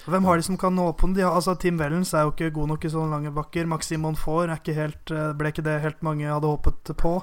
hvem 0.08 0.24
har 0.24 0.36
de 0.36 0.42
som 0.42 0.56
kan 0.58 0.74
nå 0.74 0.86
på 0.96 1.06
den? 1.06 1.14
De 1.18 1.22
har, 1.22 1.34
altså, 1.36 1.54
Tim 1.60 1.78
Wellens 1.80 2.14
er 2.14 2.24
jo 2.24 2.32
ikke 2.32 2.50
god 2.56 2.72
nok 2.72 2.84
i 2.84 2.90
sånne 2.92 3.12
lange 3.12 3.32
bakker. 3.36 3.68
Maxim 3.68 4.00
Monfort 4.06 4.48
helt, 4.66 5.10
eh, 5.12 5.32
ble 5.36 5.52
ikke 5.52 5.64
det 5.66 5.80
helt 5.84 6.00
mange 6.02 6.26
hadde 6.26 6.48
håpet 6.48 6.92
på. 6.96 7.18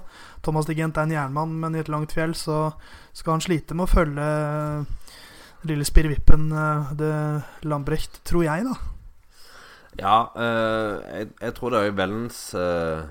Thomas 0.46 0.70
Digent 0.70 0.98
er 0.98 1.08
en 1.08 1.16
jernmann, 1.16 1.58
men 1.60 1.76
i 1.76 1.82
et 1.82 1.90
langt 1.90 2.14
fjell 2.14 2.36
så 2.38 2.74
skal 3.14 3.38
han 3.38 3.42
slite 3.42 3.74
med 3.74 3.88
å 3.88 3.92
følge 3.92 4.28
eh, 4.28 5.18
lille 5.68 5.88
spirrevippen 5.88 6.52
det 6.96 7.16
Lambrecht, 7.66 8.22
tror 8.24 8.46
jeg, 8.46 8.68
da. 8.70 8.78
Ja, 9.98 10.18
uh, 10.38 11.02
jeg, 11.10 11.32
jeg, 11.42 11.54
tror 11.58 11.74
det 11.74 11.80
er 11.82 11.96
Wellens 11.98 12.38
uh, 12.54 13.08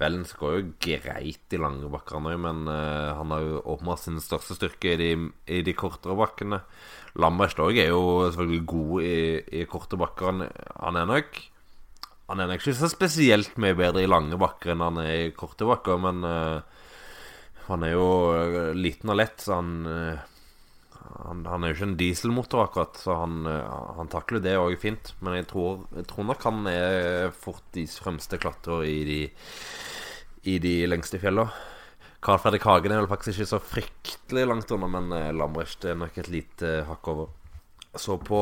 Wellens 0.00 0.34
går 0.34 0.54
jo 0.56 0.62
greit 0.82 1.54
i 1.54 1.60
lange 1.60 1.86
bakker, 1.92 2.18
men 2.18 2.64
uh, 2.66 3.14
han 3.14 3.30
har 3.30 3.44
jo 3.44 3.62
åpenbart 3.76 4.02
sin 4.02 4.18
største 4.22 4.56
styrke 4.58 4.94
i 4.94 4.98
de, 4.98 5.10
i 5.46 5.60
de 5.66 5.74
kortere 5.78 6.16
bakkene. 6.18 6.64
Lambert 7.22 7.60
òg 7.62 7.78
er 7.78 7.92
jo 7.92 8.24
selvfølgelig 8.26 8.64
god 8.72 9.06
i, 9.06 9.18
i 9.60 9.66
korte 9.70 9.98
bakker. 10.00 10.32
Han, 10.32 10.48
han, 10.82 10.98
er 10.98 11.10
nok 11.10 11.38
Han 12.26 12.40
er 12.40 12.50
nok 12.50 12.64
ikke 12.64 12.74
så 12.80 12.90
spesielt 12.90 13.58
mye 13.60 13.76
bedre 13.78 14.02
i 14.02 14.10
lange 14.10 14.38
bakker 14.40 14.72
enn 14.72 14.82
han 14.82 14.98
er 15.02 15.12
i 15.28 15.34
korte 15.36 15.68
bakker, 15.68 16.00
men 16.02 16.26
uh, 16.26 16.58
han 17.68 17.84
er 17.86 17.94
jo 17.94 18.08
eh, 18.36 18.74
liten 18.76 19.12
og 19.12 19.16
lett, 19.16 19.40
så 19.40 19.56
han, 19.56 19.70
uh, 19.88 20.33
han, 21.24 21.44
han 21.48 21.64
er 21.64 21.72
jo 21.72 21.76
ikke 21.76 21.88
en 21.90 21.98
dieselmotor, 22.00 22.64
akkurat, 22.66 22.98
så 23.00 23.18
han, 23.20 23.44
uh, 23.48 23.92
han 23.98 24.10
takler 24.12 24.42
det 24.44 24.56
òg 24.60 24.76
fint. 24.82 25.12
Men 25.24 25.38
jeg 25.40 25.48
tror, 25.52 25.84
jeg 25.96 26.08
tror, 26.10 26.28
nok 26.30 26.48
han 26.48 26.66
er 26.70 27.30
fort 27.36 27.64
de 27.76 27.86
fremste 27.90 28.40
klatrer 28.40 28.86
i 28.88 28.98
de, 29.08 29.20
i 30.50 30.58
de 30.62 30.74
lengste 30.90 31.20
fjellene. 31.22 31.52
Carl 32.24 32.40
Fredrik 32.40 32.64
Hagen 32.64 32.92
er 32.94 33.02
vel 33.02 33.10
faktisk 33.10 33.36
ikke 33.36 33.50
så 33.50 33.60
fryktelig 33.60 34.46
langt 34.48 34.70
unna, 34.72 34.88
men 34.88 35.12
eh, 35.12 35.32
Lambrecht 35.36 35.84
er 35.84 35.98
nok 36.00 36.16
et 36.22 36.30
lite 36.32 36.70
hakk 36.88 37.10
over. 37.12 37.28
Så 38.00 38.16
på 38.18 38.40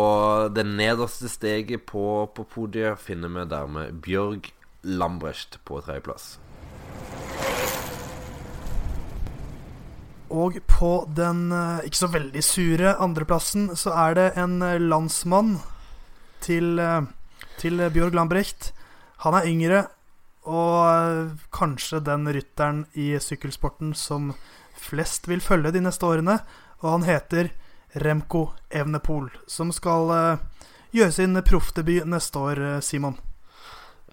det 0.54 0.64
nederste 0.69 1.28
steget 1.28 1.83
på, 1.90 2.04
på 2.33 2.47
podiet 2.54 3.02
finner 3.02 3.33
vi 3.35 3.45
dermed 3.50 3.99
Bjørg 4.04 4.52
Lambrecht 4.87 5.59
på 5.66 5.83
tredjeplass. 5.83 6.37
Og 10.33 10.57
på 10.71 10.93
den 11.12 11.51
eh, 11.53 11.87
ikke 11.89 12.01
så 12.01 12.11
veldig 12.12 12.43
sure 12.45 12.95
andreplassen 13.05 13.73
så 13.77 13.93
er 14.07 14.17
det 14.17 14.29
en 14.41 14.62
eh, 14.65 14.81
landsmann 14.81 15.59
til, 16.43 16.81
til 17.61 17.83
Bjørg 17.95 18.17
Lambrecht. 18.17 18.73
Han 19.23 19.37
er 19.39 19.47
yngre, 19.47 19.83
og 20.49 20.79
eh, 20.89 21.35
kanskje 21.55 22.01
den 22.03 22.27
rytteren 22.33 22.87
i 22.99 23.12
sykkelsporten 23.21 23.93
som 23.95 24.33
flest 24.83 25.29
vil 25.31 25.45
følge 25.45 25.75
de 25.77 25.85
neste 25.85 26.09
årene. 26.09 26.41
Og 26.81 26.89
han 26.97 27.07
heter 27.07 27.53
Remco 28.03 28.49
Evnepol, 28.73 29.29
som 29.47 29.71
skal 29.71 30.11
gjøre 30.93 31.12
sin 31.12 31.43
proffdebut 31.43 32.07
neste 32.09 32.39
år, 32.39 32.61
eh, 32.61 32.81
Simon. 32.81 33.19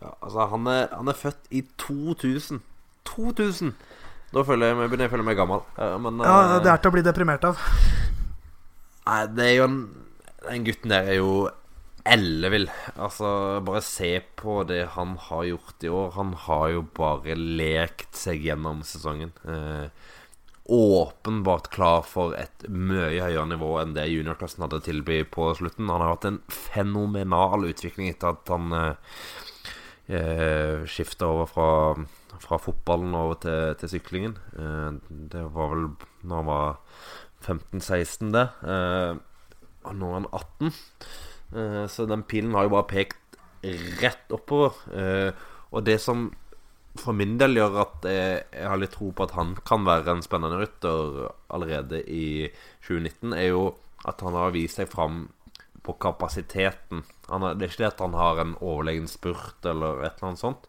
Ja, 0.01 0.13
altså, 0.21 0.45
han 0.47 0.67
er, 0.67 0.87
han 0.95 1.07
er, 1.07 1.13
født 1.13 1.49
i 1.51 1.63
2000. 1.77 2.61
2000! 3.05 3.73
Da 4.29 4.43
føler 4.45 4.69
jeg, 4.69 4.77
begynner 4.81 5.07
jeg 5.07 5.11
å 5.11 5.15
føle 5.15 5.25
meg 5.25 5.39
gammel. 5.39 5.63
Men, 6.03 6.19
ja, 6.21 6.59
det 6.61 6.69
er 6.69 6.81
til 6.83 6.91
å 6.91 6.95
bli 6.97 7.05
deprimert 7.05 7.47
av. 7.49 7.63
Nei, 9.09 9.23
det 9.33 9.47
er 9.47 9.55
jo 9.57 9.69
en 9.69 9.79
Den 10.45 10.63
gutten 10.67 10.93
der 10.93 11.09
er 11.09 11.17
jo 11.17 11.31
ellevill. 12.07 12.69
Altså, 12.95 13.59
bare 13.65 13.81
se 13.85 14.11
på 14.39 14.61
det 14.69 14.83
han 14.95 15.15
har 15.29 15.43
gjort 15.49 15.83
i 15.83 15.91
år. 15.91 16.13
Han 16.15 16.33
har 16.45 16.69
jo 16.73 16.85
bare 16.95 17.35
lekt 17.35 18.17
seg 18.17 18.45
gjennom 18.47 18.81
sesongen. 18.87 19.33
Eh, 19.43 19.89
åpenbart 20.69 21.71
klar 21.73 22.03
for 22.05 22.35
et 22.37 22.67
mye 22.69 23.09
høyere 23.17 23.47
nivå 23.49 23.71
enn 23.81 23.95
det 23.95 24.05
juniorklassen 24.11 24.65
hadde 24.65 24.83
tilby 24.85 25.23
på 25.25 25.49
slutten. 25.57 25.89
Han 25.89 26.05
har 26.05 26.15
hatt 26.15 26.29
en 26.29 26.41
fenomenal 26.53 27.65
utvikling 27.69 28.11
etter 28.11 28.35
at 28.35 28.53
han 28.53 28.73
eh, 28.77 29.17
eh 30.09 30.85
skifta 30.89 31.29
over 31.29 31.49
fra, 31.49 31.71
fra, 32.41 32.59
fotballen 32.61 33.15
over 33.17 33.39
til, 33.43 33.75
til 33.79 33.93
syklingen. 33.95 34.35
Eh, 34.57 34.91
det 35.31 35.45
var 35.55 35.73
vel 35.73 35.87
når 36.23 36.35
han 36.41 36.49
var 36.49 36.77
15-16, 37.45 38.33
det. 38.35 38.45
Eh, 38.63 39.13
nå 39.95 40.11
er 40.11 40.17
han 40.19 40.29
18. 40.31 40.73
Eh, 41.55 41.85
så 41.91 42.07
den 42.09 42.25
pilen 42.29 42.55
har 42.57 42.67
jo 42.67 42.75
bare 42.77 42.89
pekt 42.89 43.39
rett 43.99 44.31
oppover. 44.31 44.77
Og 45.75 45.83
det 45.83 45.97
som 45.99 46.29
for 46.99 47.15
min 47.15 47.35
del 47.39 47.59
gjør 47.59 47.75
at 47.83 48.05
jeg, 48.07 48.37
jeg, 48.55 48.67
har 48.71 48.79
litt 48.79 48.93
tro 48.95 49.11
på 49.15 49.25
at 49.27 49.35
han 49.35 49.51
kan 49.67 49.83
være 49.87 50.15
en 50.15 50.23
spennende 50.25 50.61
rytter 50.61 51.27
allerede 51.53 52.01
i 52.07 52.47
2019, 52.87 53.35
er 53.35 53.51
jo 53.51 53.65
at 54.09 54.23
han 54.23 54.37
har 54.37 54.55
vist 54.55 54.79
seg 54.79 54.89
fram 54.91 55.27
på 55.85 55.95
kapasiteten. 56.01 57.03
Har, 57.29 57.53
det 57.55 57.65
er 57.67 57.71
ikke 57.71 57.83
det 57.83 57.91
at 57.93 58.03
han 58.03 58.17
har 58.17 58.41
en 58.41 58.55
overlegen 58.57 59.07
spurt 59.11 59.65
eller 59.67 60.03
et 60.03 60.17
eller 60.17 60.31
annet 60.31 60.43
sånt, 60.43 60.67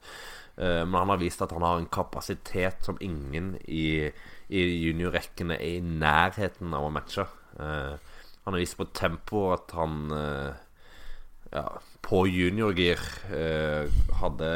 men 0.56 0.96
han 0.98 1.08
har 1.08 1.20
vist 1.20 1.40
at 1.40 1.52
han 1.54 1.64
har 1.64 1.78
en 1.78 1.86
kapasitet 1.88 2.84
som 2.84 2.98
ingen 3.00 3.54
i, 3.64 4.10
i 4.52 4.64
juniorrekkene 4.82 5.56
er 5.56 5.78
i 5.78 5.84
nærheten 5.84 6.74
av 6.76 6.84
å 6.84 6.90
matche. 6.92 7.24
Uh, 7.56 7.94
han 8.44 8.56
har 8.56 8.60
vist 8.60 8.76
på 8.76 8.88
tempo 8.92 9.46
at 9.54 9.72
han 9.78 10.12
uh, 10.12 10.52
ja, 11.50 11.64
på 12.04 12.24
juniorgir 12.30 13.00
eh, 13.34 13.90
hadde 14.20 14.50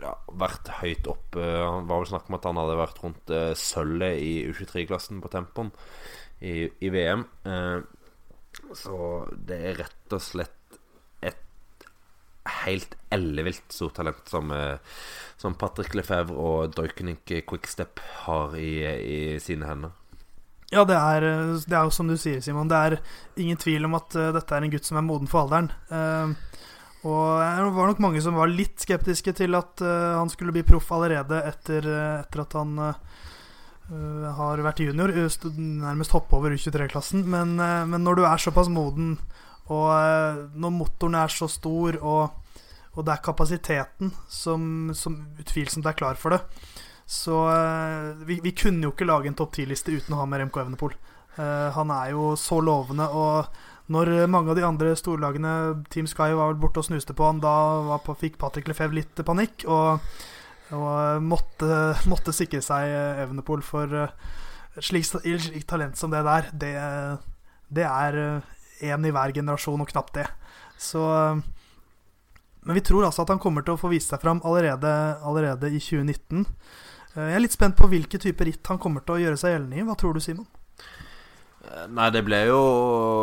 ja, 0.00 0.12
vært 0.40 0.70
høyt 0.80 1.08
oppe. 1.10 1.42
Han 1.42 1.88
var 1.88 2.02
vel 2.02 2.10
snakk 2.12 2.28
om 2.28 2.38
at 2.38 2.48
han 2.48 2.60
hadde 2.60 2.80
vært 2.80 3.02
rundt 3.04 3.34
eh, 3.34 3.52
sølvet 3.58 4.20
i 4.20 4.32
U23-klassen 4.50 5.22
på 5.24 5.32
tempoen 5.32 5.72
i, 6.44 6.68
i 6.68 6.92
VM. 6.92 7.24
Eh, 7.48 7.78
så 8.76 8.98
det 9.34 9.60
er 9.70 9.80
rett 9.82 10.14
og 10.14 10.22
slett 10.22 10.52
et 10.52 10.63
helt 12.44 12.96
ellevilt 13.14 13.72
stort 13.72 13.94
talent 13.94 14.28
som, 14.28 14.50
eh, 14.50 14.76
som 15.40 15.54
Patrick 15.54 15.94
Lefebvre 15.94 16.36
og 16.36 16.74
Doikenink 16.76 17.32
Quickstep 17.48 18.02
har 18.24 18.56
i, 18.58 18.72
i 18.84 19.20
sine 19.40 19.68
hender. 19.68 19.94
Ja, 20.74 20.82
det 20.88 20.96
er, 20.96 21.24
det 21.68 21.76
er 21.76 21.86
jo 21.86 21.92
som 21.94 22.08
du 22.08 22.16
sier, 22.18 22.40
Simon. 22.42 22.70
Det 22.70 22.78
er 22.78 22.96
ingen 23.40 23.58
tvil 23.60 23.84
om 23.86 23.94
at 23.98 24.16
uh, 24.18 24.32
dette 24.34 24.56
er 24.56 24.64
en 24.64 24.72
gutt 24.72 24.88
som 24.88 24.98
er 24.98 25.06
moden 25.06 25.30
for 25.30 25.44
alderen. 25.44 25.70
Uh, 25.92 26.34
og 27.04 27.42
det 27.44 27.68
var 27.76 27.90
nok 27.90 28.00
mange 28.00 28.22
som 28.24 28.38
var 28.38 28.50
litt 28.50 28.80
skeptiske 28.80 29.34
til 29.36 29.54
at 29.58 29.84
uh, 29.84 30.16
han 30.16 30.32
skulle 30.32 30.54
bli 30.56 30.64
proff 30.66 30.88
allerede 30.96 31.42
etter, 31.46 31.86
etter 32.24 32.44
at 32.46 32.58
han 32.58 32.80
har 33.84 34.62
vært 34.64 34.80
junior. 34.80 35.12
Nærmest 35.12 36.14
hoppe 36.16 36.38
over 36.38 36.54
U23-klassen. 36.56 37.26
Men, 37.28 37.58
men, 37.60 38.00
når 38.00 38.16
du 38.16 38.22
er 38.24 38.40
såpass 38.40 38.70
moden, 38.72 39.18
og 39.72 40.56
når 40.60 40.72
motoren 40.74 41.16
er 41.16 41.32
så 41.32 41.48
stor, 41.48 41.96
og, 42.02 42.60
og 42.94 43.06
det 43.06 43.14
er 43.14 43.24
kapasiteten 43.24 44.12
som, 44.28 44.92
som 44.96 45.16
utvilsomt 45.40 45.86
er 45.88 45.96
klar 45.96 46.20
for 46.20 46.36
det, 46.36 46.42
så 47.08 47.38
uh, 47.48 48.24
vi, 48.24 48.40
vi, 48.44 48.54
kunne 48.56 48.86
jo 48.86 48.92
ikke 48.94 49.08
lage 49.08 49.28
en 49.28 49.36
topp 49.36 49.56
ti-liste 49.56 49.92
uten 49.92 50.16
å 50.16 50.22
ha 50.22 50.28
med 50.28 50.40
Remco 50.40 50.62
Evenepool. 50.62 50.94
Uh, 51.36 51.68
han 51.76 51.92
er 51.92 52.12
jo 52.14 52.32
så 52.40 52.60
lovende, 52.64 53.08
og 53.08 53.92
når 53.92 54.26
mange 54.32 54.52
av 54.52 54.56
de 54.56 54.64
andre 54.64 54.94
storlagene 54.96 55.50
Team 55.92 56.06
Sky 56.08 56.32
var 56.32 56.52
vel 56.52 56.60
borte 56.60 56.80
og 56.80 56.86
snuste 56.86 57.16
på 57.16 57.26
han, 57.28 57.42
da 57.44 57.98
på, 58.04 58.16
fikk 58.16 58.38
Patrick 58.40 58.70
Lefebvre 58.70 59.02
litt 59.02 59.20
panikk. 59.28 59.66
Og, 59.68 60.00
og 60.72 61.24
måtte, 61.24 61.68
måtte, 62.08 62.32
sikre 62.32 62.62
seg 62.64 62.88
Evenepool 63.26 63.60
for 63.64 63.92
et 64.06 64.80
slikt 64.80 65.12
slik 65.12 65.68
talent 65.68 66.00
som 66.00 66.14
det 66.14 66.24
der. 66.24 66.48
Det, 66.56 66.72
det 67.76 67.84
er 67.84 68.40
én 68.80 69.06
i 69.06 69.12
hver 69.14 69.34
generasjon, 69.36 69.82
og 69.84 69.90
knapt 69.90 70.16
det. 70.18 70.26
Så 70.80 71.02
Men 72.64 72.78
vi 72.78 72.80
tror 72.80 73.04
altså 73.04 73.22
at 73.22 73.28
han 73.28 73.38
kommer 73.38 73.60
til 73.62 73.76
å 73.76 73.80
få 73.80 73.90
vise 73.92 74.08
seg 74.08 74.22
fram 74.22 74.40
allerede, 74.42 74.88
allerede 75.20 75.68
i 75.68 75.78
2019. 75.78 76.46
Jeg 77.14 77.34
er 77.36 77.42
litt 77.42 77.52
spent 77.52 77.76
på 77.76 77.86
hvilke 77.92 78.18
typer 78.18 78.48
ritt 78.48 78.66
han 78.72 78.80
kommer 78.80 79.04
til 79.04 79.14
å 79.14 79.20
gjøre 79.20 79.38
seg 79.38 79.52
gjeldende 79.52 79.82
i. 79.82 79.84
Hva 79.84 79.94
tror 80.00 80.16
du, 80.16 80.22
Simon? 80.24 80.48
Eh, 81.64 81.86
nei, 81.94 82.08
det 82.12 82.24
ble 82.26 82.40
jo 82.48 82.60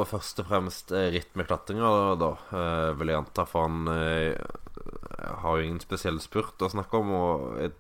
først 0.10 0.41
og 0.41 0.48
fremst 0.50 0.93
eh, 0.96 1.10
ritt 1.13 1.36
med 1.38 1.48
klatringa, 1.50 1.91
da, 2.20 2.31
eh, 2.55 2.88
vil 2.98 3.12
jeg 3.12 3.22
anta. 3.22 3.46
For 3.50 3.67
han 3.67 3.89
har 3.91 5.58
jo 5.58 5.65
ingen 5.65 5.81
spesiell 5.84 6.22
spurt 6.24 6.62
å 6.63 6.72
snakke 6.72 7.01
om. 7.01 7.13
Og 7.17 7.46
jeg 7.62 7.74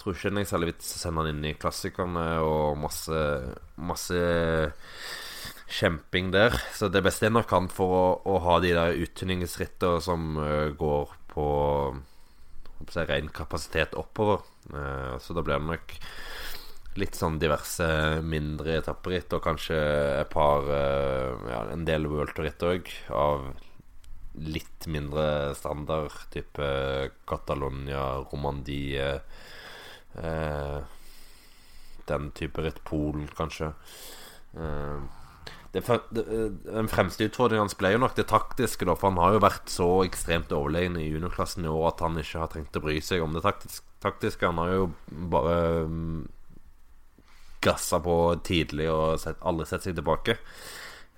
tror 0.00 0.16
ikke 0.16 0.34
det 0.34 0.44
er 0.44 0.50
særlig 0.52 0.72
vits 0.72 0.94
å 0.96 1.02
sende 1.02 1.24
han 1.24 1.32
inn 1.34 1.50
i 1.50 1.56
klassikerne 1.58 2.26
og 2.44 2.78
masse, 2.80 3.20
masse 3.80 4.22
kjemping 5.70 6.30
der. 6.34 6.56
Så 6.74 6.88
det 6.92 7.02
beste 7.04 7.28
er 7.28 7.34
nok 7.34 7.52
han 7.54 7.68
for 7.72 7.96
å, 7.96 8.06
å 8.28 8.38
ha 8.44 8.58
de 8.62 8.74
der 8.76 8.98
uttynningsrittene 9.04 10.02
som 10.04 10.38
uh, 10.38 10.70
går 10.76 11.14
på 11.32 11.46
si, 12.90 13.04
ren 13.08 13.30
kapasitet 13.34 13.96
oppover. 13.98 14.44
Uh, 14.70 15.16
så 15.22 15.36
da 15.36 15.44
blir 15.44 15.58
det 15.58 15.70
nok 15.72 15.96
litt 17.00 17.18
sånn 17.18 17.40
diverse 17.42 17.86
mindre 18.22 18.78
etapperitt, 18.78 19.32
og 19.34 19.42
kanskje 19.42 19.78
et 20.20 20.30
par 20.30 20.68
uh, 20.68 21.34
ja, 21.50 21.64
En 21.74 21.86
del 21.88 22.06
World 22.10 22.36
Tour-ritt 22.36 22.62
òg, 22.62 22.90
av 23.10 23.48
litt 24.34 24.86
mindre 24.90 25.54
standard, 25.54 26.14
type 26.34 26.66
Catalonia, 27.30 28.18
Romandie 28.32 29.20
Den 32.10 32.26
type 32.34 32.62
ritt, 32.62 32.80
Polen, 32.86 33.28
kanskje. 33.38 33.70
Eh, 34.54 34.98
det, 35.74 35.82
det, 36.14 36.24
den 36.68 36.88
fremste 36.90 37.26
utfordringen 37.26 37.66
hans 37.66 37.74
ble 37.78 37.90
jo 37.96 38.00
nok 38.04 38.14
det 38.14 38.28
taktiske, 38.30 38.86
da, 38.86 38.94
for 38.94 39.10
han 39.10 39.18
har 39.18 39.34
jo 39.34 39.42
vært 39.42 39.72
så 39.72 39.88
ekstremt 40.06 40.54
overlegen 40.54 41.00
i 41.00 41.08
juniorklassen 41.08 41.66
i 41.66 41.72
år 41.72 41.88
at 41.90 42.04
han 42.06 42.20
ikke 42.20 42.44
har 42.44 42.52
trengt 42.52 42.78
å 42.78 42.84
bry 42.84 43.00
seg 43.02 43.24
om 43.24 43.34
det 43.34 43.42
taktiske. 43.42 44.46
Han 44.46 44.62
har 44.62 44.72
jo 44.76 44.88
bare 45.34 45.58
gassa 47.64 47.98
på 48.04 48.16
tidlig 48.46 48.86
og 48.92 49.18
sett, 49.22 49.40
aldri 49.42 49.66
sett 49.66 49.88
seg 49.88 49.98
tilbake. 49.98 50.38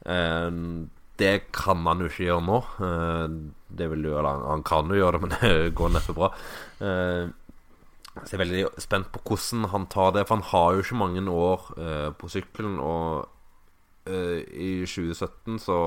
Um, 0.07 0.87
det 1.21 1.49
kan 1.57 1.85
han 1.89 2.03
jo 2.03 2.11
ikke 2.11 2.27
gjøre 2.27 2.45
nå. 2.45 2.59
Eh, 2.85 3.37
det 3.79 3.89
vil 3.93 4.05
jo, 4.09 4.17
eller 4.21 4.45
han 4.51 4.65
kan 4.67 4.91
jo 4.93 4.99
gjøre 4.99 5.17
det, 5.17 5.23
men 5.25 5.35
det 5.41 5.75
går 5.79 5.95
neppe 5.95 6.17
bra. 6.17 6.29
Eh, 6.85 7.31
så 8.17 8.33
jeg 8.33 8.37
er 8.39 8.43
veldig 8.45 8.67
spent 8.81 9.09
på 9.13 9.21
hvordan 9.29 9.71
han 9.73 9.89
tar 9.93 10.13
det, 10.17 10.27
for 10.27 10.39
han 10.39 10.51
har 10.51 10.75
jo 10.75 10.85
ikke 10.85 11.01
mange 11.01 11.25
år 11.33 11.65
eh, 11.77 12.11
på 12.17 12.31
sykkelen. 12.33 12.79
Og 12.81 13.36
eh, 14.07 14.41
i 14.55 14.71
2017 14.87 15.59
så 15.63 15.79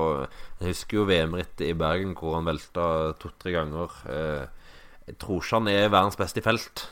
Jeg 0.60 0.72
husker 0.72 1.00
jo 1.00 1.06
VM-rittet 1.08 1.66
i 1.68 1.76
Bergen 1.78 2.14
hvor 2.18 2.36
han 2.38 2.48
velta 2.48 3.12
to-tre 3.20 3.54
ganger. 3.56 3.94
Uh, 4.06 4.46
jeg 5.06 5.18
tror 5.18 5.40
ikke 5.40 5.60
han 5.60 5.70
er 5.72 5.92
verdens 5.92 6.18
beste 6.20 6.42
i 6.42 6.44
felt. 6.44 6.86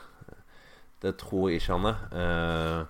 Det 1.02 1.14
tror 1.20 1.48
jeg 1.48 1.60
ikke 1.60 1.78
han 1.78 1.92
er. 1.92 2.88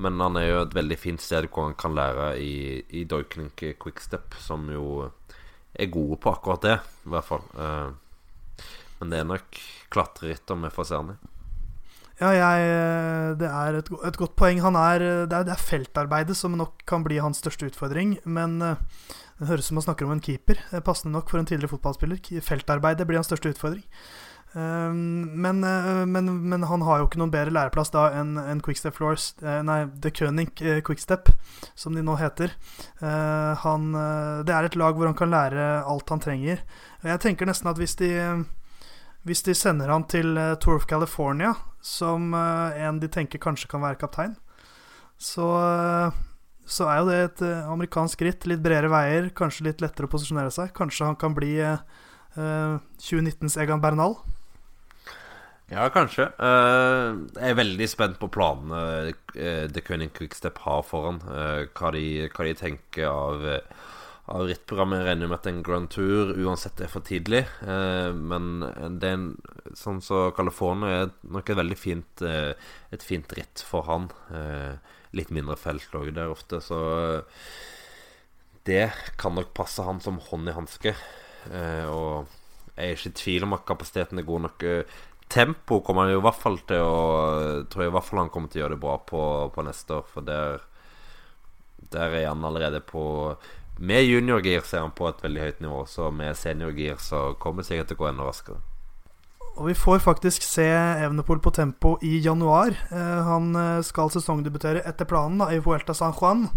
Men 0.00 0.22
han 0.22 0.38
er 0.40 0.46
jo 0.48 0.62
et 0.62 0.74
veldig 0.74 0.96
fint 0.98 1.22
sted 1.22 1.50
hvor 1.52 1.68
han 1.68 1.76
kan 1.78 1.94
lære 1.94 2.30
i, 2.40 2.80
i 2.98 3.04
Doiklink 3.04 3.60
Quickstep, 3.82 4.34
som 4.40 4.64
jo 4.72 5.10
er 5.74 5.92
gode 5.92 6.18
på 6.22 6.32
akkurat 6.32 6.64
det, 6.64 6.78
i 7.04 7.12
hvert 7.12 7.28
fall. 7.28 7.44
Uh, 7.58 7.92
men 9.00 9.12
det 9.12 9.20
er 9.20 9.28
nok 9.28 9.62
klatreritter 9.92 10.58
vi 10.62 10.72
får 10.74 10.88
se 10.88 10.98
han 11.00 11.14
i. 11.14 11.16
Ja, 12.20 12.30
jeg, 12.30 12.66
det 13.40 13.50
er 13.50 13.80
et, 13.80 13.90
et, 13.90 14.18
godt 14.20 14.36
poeng. 14.38 14.62
Er, 14.64 14.98
det, 15.26 15.34
er, 15.34 15.46
det 15.48 15.54
er 15.54 15.66
feltarbeidet 15.70 16.36
som 16.38 16.56
nok 16.58 16.84
kan 16.88 17.04
bli 17.06 17.20
hans 17.22 17.42
største 17.42 17.70
utfordring. 17.70 18.18
Men 18.24 18.60
uh, 18.62 18.76
det 19.38 19.50
høres 19.50 19.66
ut 19.66 19.72
som 19.72 19.82
han 19.82 19.88
snakker 19.88 20.08
om 20.08 20.14
en 20.16 20.24
keeper. 20.24 20.60
Passende 20.86 21.16
nok 21.16 21.32
for 21.32 21.42
en 21.42 21.48
tidligere 21.48 21.74
fotballspiller. 21.76 22.22
Feltarbeidet 22.44 23.06
blir 23.08 23.20
hans 23.20 23.30
største 23.30 23.54
utfordring. 23.54 23.84
Ehm, 24.54 25.40
men, 25.42 25.64
eh, 25.64 26.06
men, 26.06 26.48
men, 26.48 26.62
han 26.62 26.82
har 26.86 27.00
jo 27.00 27.08
ikke 27.08 27.18
noen 27.18 27.32
bedre 27.34 27.54
læreplass 27.54 27.90
da 27.94 28.06
enn 28.20 28.36
en 28.38 28.60
Quickstep 28.62 28.94
Floors 28.94 29.32
eh, 29.42 29.60
Nei, 29.66 29.80
The 30.02 30.12
König 30.14 30.52
eh, 30.62 30.78
Quickstep, 30.86 31.32
som 31.74 31.96
de 31.96 32.04
nå 32.06 32.14
heter. 32.20 32.54
Han, 33.64 33.90
det 34.46 34.52
er 34.54 34.66
et 34.66 34.76
lag 34.78 34.94
hvor 34.96 35.08
han 35.08 35.16
kan 35.18 35.32
lære 35.32 35.64
alt 35.82 36.10
han 36.12 36.22
trenger. 36.22 36.62
Jeg 37.04 37.20
tenker 37.20 37.48
nesten 37.48 37.68
at 37.68 37.80
hvis 37.80 37.96
de, 38.00 38.10
hvis 39.24 39.42
de 39.46 39.54
sender 39.56 39.92
han 39.92 40.04
til 40.10 40.36
Tour 40.60 40.78
of 40.78 40.86
California, 40.90 41.54
som 41.84 42.34
en 42.34 43.00
de 43.00 43.08
tenker 43.12 43.40
kanskje 43.40 43.68
kan 43.70 43.82
være 43.84 43.98
kaptein, 44.00 44.36
så, 45.20 45.48
så 46.64 46.88
er 46.90 47.00
jo 47.00 47.08
det 47.08 47.18
et 47.22 47.42
amerikansk 47.64 48.24
ritt. 48.26 48.46
Litt 48.50 48.62
bredere 48.64 48.92
veier, 48.92 49.30
kanskje 49.36 49.70
litt 49.70 49.84
lettere 49.84 50.08
å 50.08 50.12
posisjonere 50.12 50.52
seg. 50.52 50.72
Kanskje 50.76 51.08
han 51.08 51.18
kan 51.20 51.36
bli 51.36 51.56
2019s 52.36 53.56
Egan 53.62 53.80
Bernal. 53.84 54.18
Ja, 55.72 55.86
kanskje. 55.88 56.26
Jeg 56.36 57.50
er 57.50 57.56
veldig 57.56 57.86
spent 57.88 58.18
på 58.20 58.28
planene 58.32 59.14
The 59.32 59.82
Cunning 59.84 60.12
Quickstep 60.14 60.60
har 60.66 60.84
foran. 60.86 61.22
Hva, 61.24 61.92
de, 61.94 62.28
hva, 62.28 62.44
de, 62.44 62.54
tenker 62.58 63.08
av, 63.08 63.46
av 64.32 64.46
rittprogrammet. 64.48 65.04
Regner 65.06 65.28
med 65.28 65.38
at 65.38 65.48
en 65.50 65.62
Grand 65.66 65.90
Tour 65.92 66.32
uansett 66.38 66.80
er 66.80 66.92
for 66.92 67.04
tidlig. 67.04 67.44
men 67.64 68.64
det 69.00 69.08
er 69.08 69.18
en, 69.18 69.28
sånn 69.76 70.00
så 70.04 70.30
California 70.36 71.04
er 71.04 71.12
nok 71.22 71.50
et 71.50 71.60
veldig 71.60 71.78
fint, 71.78 72.24
et 72.24 73.04
fint 73.04 73.36
ritt 73.36 73.64
for 73.64 73.86
han. 73.90 74.08
litt 75.14 75.30
mindre 75.30 75.56
felt 75.56 75.94
òg 75.94 76.12
der 76.14 76.32
ofte, 76.32 76.60
så 76.60 77.22
det 78.64 78.88
kan 79.20 79.36
nok 79.36 79.52
passe 79.54 79.84
han 79.84 80.00
som 80.00 80.18
hånd 80.30 80.48
i 80.48 80.56
hanske. 80.56 80.94
og 81.92 82.26
jeg 82.74 82.84
er 82.90 82.96
ikke 82.96 83.10
i 83.12 83.18
tvil 83.20 83.44
om 83.46 83.52
at 83.54 83.66
kapasiteten 83.68 84.18
er 84.18 84.26
god 84.26 84.48
nok 84.48 84.64
tempo 85.28 85.80
kommer 85.80 86.06
han 86.06 86.14
i 86.14 86.22
hvert 86.22 86.38
fall 86.38 86.58
til 86.68 86.84
å 86.84 87.02
Tror 87.70 87.84
jeg 87.84 87.90
i 87.90 87.94
hvert 87.96 88.06
fall 88.06 88.22
han 88.22 88.30
kommer 88.32 88.52
til 88.52 88.60
å 88.60 88.64
gjøre 88.64 88.76
det 88.76 88.84
bra 88.84 88.96
på, 89.08 89.20
på 89.54 89.64
neste 89.66 89.98
år. 89.98 90.08
For 90.10 90.26
der, 90.26 90.64
der 91.94 92.16
er 92.20 92.28
han 92.28 92.44
allerede 92.46 92.82
på 92.84 93.04
Med 93.78 94.04
juniorgir 94.06 94.62
så 94.62 94.76
er 94.76 94.84
han 94.86 94.94
på 94.94 95.08
et 95.10 95.22
veldig 95.24 95.42
høyt 95.42 95.60
nivå. 95.64 95.80
Så 95.90 96.10
med 96.14 96.36
seniorgir 96.38 97.00
så 97.02 97.32
kommer 97.42 97.62
det 97.62 97.72
sikkert 97.72 97.90
til 97.90 97.98
å 97.98 98.02
gå 98.04 98.08
enda 98.10 98.28
raskere. 98.28 98.60
Og 99.54 99.68
vi 99.70 99.76
får 99.78 100.02
faktisk 100.02 100.42
se 100.42 100.66
Evnepol 100.66 101.38
på 101.42 101.52
tempo 101.54 101.94
i 102.02 102.16
januar. 102.22 102.74
Eh, 102.90 103.20
han 103.26 103.54
eh, 103.58 103.84
skal 103.86 104.10
sesongdebutere 104.10 104.82
etter 104.86 105.06
planen 105.06 105.42
da, 105.42 105.50
i 105.54 105.62
Vuelta 105.62 105.94
San 105.94 106.14
Juan. 106.14 106.48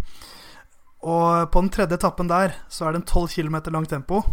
Og 1.06 1.52
på 1.54 1.62
den 1.62 1.70
tredje 1.74 1.98
etappen 2.00 2.30
der 2.30 2.56
så 2.74 2.88
er 2.88 2.96
det 2.96 3.04
en 3.04 3.10
12 3.10 3.36
km 3.38 3.60
lang 3.74 3.86
tempo. 3.90 4.24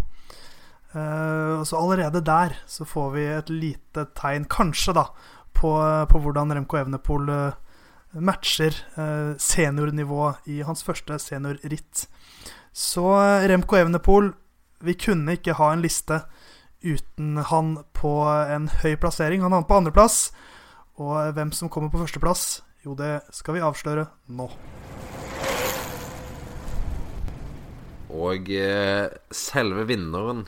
Uh, 0.94 1.64
så 1.66 1.74
allerede 1.74 2.20
der 2.22 2.52
så 2.70 2.84
får 2.86 3.08
vi 3.16 3.22
et 3.26 3.48
lite 3.50 4.04
tegn, 4.14 4.44
kanskje, 4.46 4.92
da, 4.94 5.08
på, 5.50 5.72
på 6.06 6.20
hvordan 6.22 6.54
Remco 6.54 6.78
Evenepool 6.78 7.32
uh, 7.34 7.56
matcher 8.20 8.76
uh, 8.98 9.34
seniornivået 9.40 10.46
i 10.50 10.60
hans 10.66 10.84
første 10.86 11.18
seniorritt. 11.18 12.06
Så 12.74 13.04
Remco 13.48 13.78
Evenepool 13.78 14.32
Vi 14.84 14.96
kunne 14.98 15.36
ikke 15.38 15.54
ha 15.56 15.70
en 15.72 15.82
liste 15.84 16.24
uten 16.84 17.38
han 17.48 17.78
på 17.96 18.12
en 18.28 18.68
høy 18.82 18.96
plassering. 19.00 19.40
Han 19.40 19.54
er 19.56 19.64
på 19.64 19.78
andreplass. 19.78 20.28
Og 21.00 21.32
hvem 21.34 21.52
som 21.56 21.70
kommer 21.72 21.88
på 21.90 22.02
førsteplass, 22.02 22.60
jo, 22.84 22.92
det 22.98 23.22
skal 23.32 23.56
vi 23.56 23.62
avsløre 23.64 24.04
nå. 24.28 24.50
Og 28.12 28.52
selve 29.32 29.86
vinneren 29.88 30.44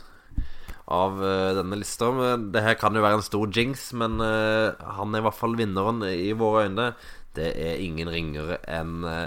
av 0.86 1.16
denne 1.56 1.80
lista. 1.80 2.12
Det 2.52 2.62
her 2.62 2.76
kan 2.78 2.94
jo 2.94 3.02
være 3.02 3.22
en 3.22 3.26
stor 3.26 3.48
jinx, 3.48 3.88
men 3.96 4.20
han 4.20 5.16
er 5.16 5.22
i 5.22 5.26
hvert 5.26 5.40
fall 5.40 5.56
vinneren 5.58 6.04
i 6.12 6.30
våre 6.36 6.68
øyne. 6.68 6.90
Det 7.36 7.52
er 7.52 7.82
ingen 7.84 8.10
ringere 8.12 8.58
enn 8.64 9.04
uh, 9.04 9.26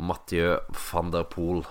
Mathieu 0.00 0.58
van 0.90 1.10
der 1.12 1.26
Poel. 1.28 1.64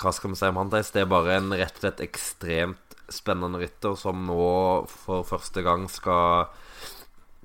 hva 0.00 0.12
skal 0.14 0.30
vi 0.32 0.38
si 0.38 0.48
om 0.48 0.56
han? 0.56 0.70
Det 0.72 0.96
er 0.96 1.10
bare 1.10 1.34
en 1.36 1.50
rett 1.52 1.74
og 1.74 1.82
slett 1.82 2.00
ekstremt 2.00 2.94
spennende 3.12 3.58
rytter 3.60 3.96
som 3.98 4.22
nå 4.26 4.46
for 4.88 5.26
første 5.28 5.64
gang 5.66 5.88
skal 5.90 6.48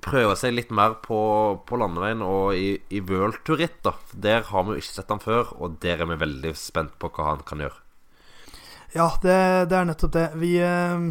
prøve 0.05 0.35
seg 0.37 0.53
litt 0.55 0.71
mer 0.75 0.97
på, 1.03 1.19
på 1.65 1.79
landeveien 1.79 2.21
og 2.25 2.57
i, 2.57 2.75
i 2.93 3.01
World 3.05 3.41
Tour-ritt. 3.47 3.87
Der 4.13 4.45
har 4.49 4.65
vi 4.65 4.75
jo 4.75 4.83
ikke 4.83 4.93
sett 4.93 5.11
han 5.13 5.23
før, 5.23 5.51
og 5.57 5.79
der 5.83 6.03
er 6.03 6.09
vi 6.11 6.21
veldig 6.21 6.53
spent 6.59 6.95
på 7.01 7.09
hva 7.15 7.31
han 7.31 7.43
kan 7.47 7.63
gjøre. 7.65 7.81
Ja, 8.95 9.09
det, 9.23 9.37
det, 9.71 9.75
er 9.75 9.87
nettopp 9.89 10.13
det. 10.15 10.27
Vi, 10.39 10.53
eh, 10.63 11.07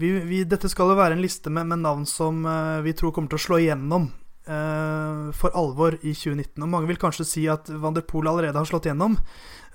vi, 0.00 0.10
vi, 0.26 0.42
dette 0.48 0.70
skal 0.72 0.90
jo 0.90 0.98
være 0.98 1.18
en 1.18 1.22
liste 1.22 1.52
med, 1.52 1.68
med, 1.70 1.84
navn 1.84 2.06
som 2.10 2.42
eh, 2.48 2.80
vi 2.86 2.94
tror 2.96 3.14
kommer 3.14 3.30
til 3.30 3.42
å 3.42 3.44
slå 3.44 3.60
igjennom 3.62 4.08
uh, 4.48 5.32
for 5.36 5.54
alvor 5.56 5.96
i 6.02 6.14
2019. 6.14 6.62
Og 6.62 6.70
mange 6.70 6.90
vil 6.90 7.00
kanskje 7.00 7.26
si 7.28 7.44
at 7.50 7.70
Van 7.70 7.96
der 7.96 8.06
Poel 8.06 8.28
allerede 8.30 8.58
har 8.58 8.68
slått 8.68 8.88
gjennom, 8.90 9.18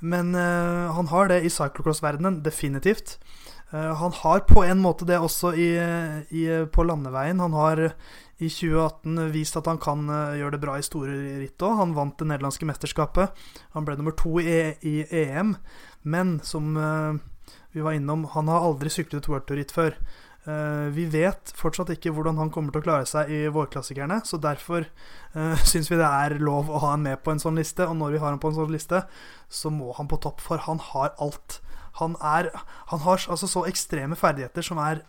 Men 0.01 0.33
uh, 0.35 0.95
han 0.95 1.07
har 1.11 1.27
det 1.27 1.43
i 1.43 1.49
cyclocross-verdenen, 1.51 2.41
definitivt. 2.43 3.17
Uh, 3.73 3.93
han 3.93 4.11
har 4.11 4.45
på 4.47 4.63
en 4.63 4.79
måte 4.79 5.05
det 5.05 5.19
også 5.19 5.53
i, 5.53 5.75
i, 6.31 6.45
på 6.71 6.83
landeveien. 6.83 7.39
Han 7.39 7.53
har 7.53 7.91
i 8.39 8.47
2018 8.47 9.31
vist 9.33 9.57
at 9.59 9.67
han 9.67 9.77
kan 9.77 10.07
gjøre 10.07 10.55
det 10.55 10.61
bra 10.63 10.77
i 10.79 10.85
store 10.85 11.11
ritt 11.41 11.59
òg. 11.59 11.75
Han 11.81 11.95
vant 11.97 12.15
det 12.17 12.29
nederlandske 12.29 12.65
mesterskapet. 12.65 13.35
Han 13.75 13.83
ble 13.83 13.97
nummer 13.99 14.15
to 14.15 14.39
i, 14.39 14.77
i 14.79 15.03
EM. 15.11 15.57
Men 16.07 16.39
som 16.47 16.79
vi 17.71 17.83
var 17.83 17.93
innom, 17.93 18.23
han 18.25 18.47
har 18.47 18.63
aldri 18.63 18.89
syklet 18.89 19.19
et 19.19 19.29
worldtour-ritt 19.29 19.75
før. 19.75 19.99
Uh, 20.49 20.89
vi 20.95 21.05
vet 21.11 21.51
fortsatt 21.53 21.91
ikke 21.93 22.13
hvordan 22.15 22.39
han 22.41 22.49
kommer 22.53 22.73
til 22.73 22.81
å 22.81 22.85
klare 22.87 23.05
seg 23.09 23.29
i 23.29 23.43
vårklassikerne, 23.53 24.21
så 24.25 24.39
derfor 24.41 24.87
uh, 25.35 25.53
syns 25.69 25.91
vi 25.91 25.99
det 25.99 26.09
er 26.09 26.39
lov 26.41 26.71
å 26.71 26.81
ha 26.81 26.93
han 26.95 27.05
med 27.05 27.21
på 27.21 27.35
en 27.35 27.41
sånn 27.43 27.59
liste. 27.59 27.85
Og 27.85 27.97
når 27.99 28.15
vi 28.15 28.23
har 28.23 28.33
han 28.33 28.41
på 28.41 28.49
en 28.51 28.57
sånn 28.57 28.73
liste, 28.73 29.03
så 29.45 29.71
må 29.73 29.93
han 29.99 30.09
på 30.09 30.21
topp, 30.23 30.41
for 30.41 30.65
han 30.65 30.81
har 30.91 31.13
alt. 31.21 31.59
Han, 31.99 32.15
er, 32.23 32.49
han 32.89 33.05
har 33.05 33.25
altså 33.29 33.49
så 33.49 33.65
ekstreme 33.67 34.17
ferdigheter 34.17 34.65
som 34.65 34.79
er 34.81 35.03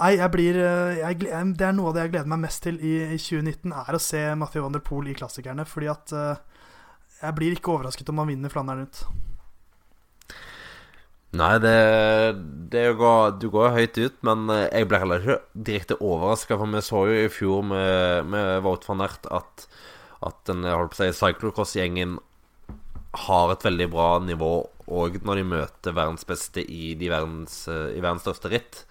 Nei, 0.00 0.16
jeg 0.16 0.32
blir 0.32 0.56
eh, 0.58 1.00
jeg, 1.02 1.18
Det 1.58 1.66
er 1.66 1.74
noe 1.76 1.90
av 1.90 1.94
det 1.94 2.06
jeg 2.06 2.14
gleder 2.14 2.30
meg 2.32 2.40
mest 2.46 2.62
til 2.64 2.80
i, 2.82 2.94
i 3.14 3.18
2019, 3.20 3.74
er 3.76 3.94
å 3.94 4.00
se 4.02 4.22
Mathieu 4.40 4.64
van 4.64 4.74
der 4.74 4.82
Poel 4.82 5.12
i 5.12 5.14
klassikerne. 5.14 5.66
Fordi 5.68 5.90
at 5.92 6.14
uh, 6.16 6.64
jeg 7.20 7.36
blir 7.36 7.54
ikke 7.54 7.76
overrasket 7.76 8.10
om 8.10 8.22
han 8.22 8.32
vinner 8.32 8.50
Flandern 8.50 8.82
rundt. 8.82 9.04
Nei, 11.32 11.54
det, 11.64 11.76
det 12.72 12.90
går, 13.00 13.38
Du 13.40 13.46
går 13.52 13.72
høyt 13.72 13.96
ut, 13.96 14.18
men 14.26 14.50
eh, 14.52 14.66
jeg 14.68 14.88
ble 14.90 15.00
heller 15.00 15.22
ikke 15.22 15.38
direkte 15.68 15.96
overraska. 15.96 16.58
For 16.60 16.68
vi 16.68 16.82
så 16.84 17.06
jo 17.08 17.22
i 17.22 17.30
fjor 17.32 17.64
med, 17.64 18.28
med 18.34 18.60
Wout 18.66 18.84
van 18.88 19.04
Ert 19.06 19.28
at, 19.32 19.64
at 20.20 20.42
den 20.50 20.66
holdt 20.68 20.92
på 20.92 21.00
å 21.00 21.06
si, 21.06 21.16
cyclocross-gjengen 21.22 22.18
har 23.26 23.52
et 23.52 23.64
veldig 23.64 23.88
bra 23.92 24.10
nivå 24.24 24.52
òg 24.92 25.18
når 25.24 25.40
de 25.40 25.44
møter 25.48 25.96
verdens 25.96 26.24
beste 26.28 26.64
i, 26.64 26.92
de 27.00 27.08
verdens, 27.12 27.62
eh, 27.70 27.94
i 27.96 28.04
verdens 28.04 28.26
største 28.26 28.52
ritt. 28.52 28.82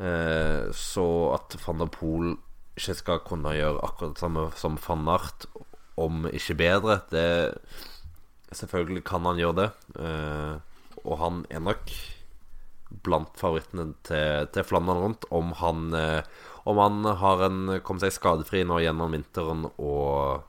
Eh, 0.00 0.70
så 0.72 1.06
at 1.34 1.58
van 1.66 1.84
der 1.84 1.92
Poel 1.92 2.36
ikke 2.78 2.96
skal 2.96 3.20
kunne 3.26 3.52
gjøre 3.56 3.82
akkurat 3.84 4.16
det 4.16 4.22
samme 4.22 4.46
som 4.56 4.80
van 4.86 5.12
Art, 5.18 5.48
om 5.98 6.28
ikke 6.30 6.60
bedre 6.60 7.00
det 7.10 7.28
Selvfølgelig 8.48 9.02
kan 9.04 9.26
han 9.28 9.36
gjøre 9.36 9.56
det. 9.58 9.64
Og 11.04 11.18
han 11.22 11.42
er 11.50 11.62
nok 11.64 11.92
blant 13.04 13.36
favorittene 13.38 13.92
til, 14.06 14.48
til 14.54 14.66
Flandern 14.66 15.02
rundt. 15.02 15.26
Om 15.34 15.52
han, 15.60 15.88
eh, 15.94 16.22
om 16.68 16.80
han 16.80 17.08
har 17.20 17.44
en, 17.48 17.60
kommet 17.84 18.06
seg 18.06 18.16
skadefri 18.16 18.64
nå 18.66 18.80
gjennom 18.82 19.12
vinteren 19.16 19.66
og 19.76 20.46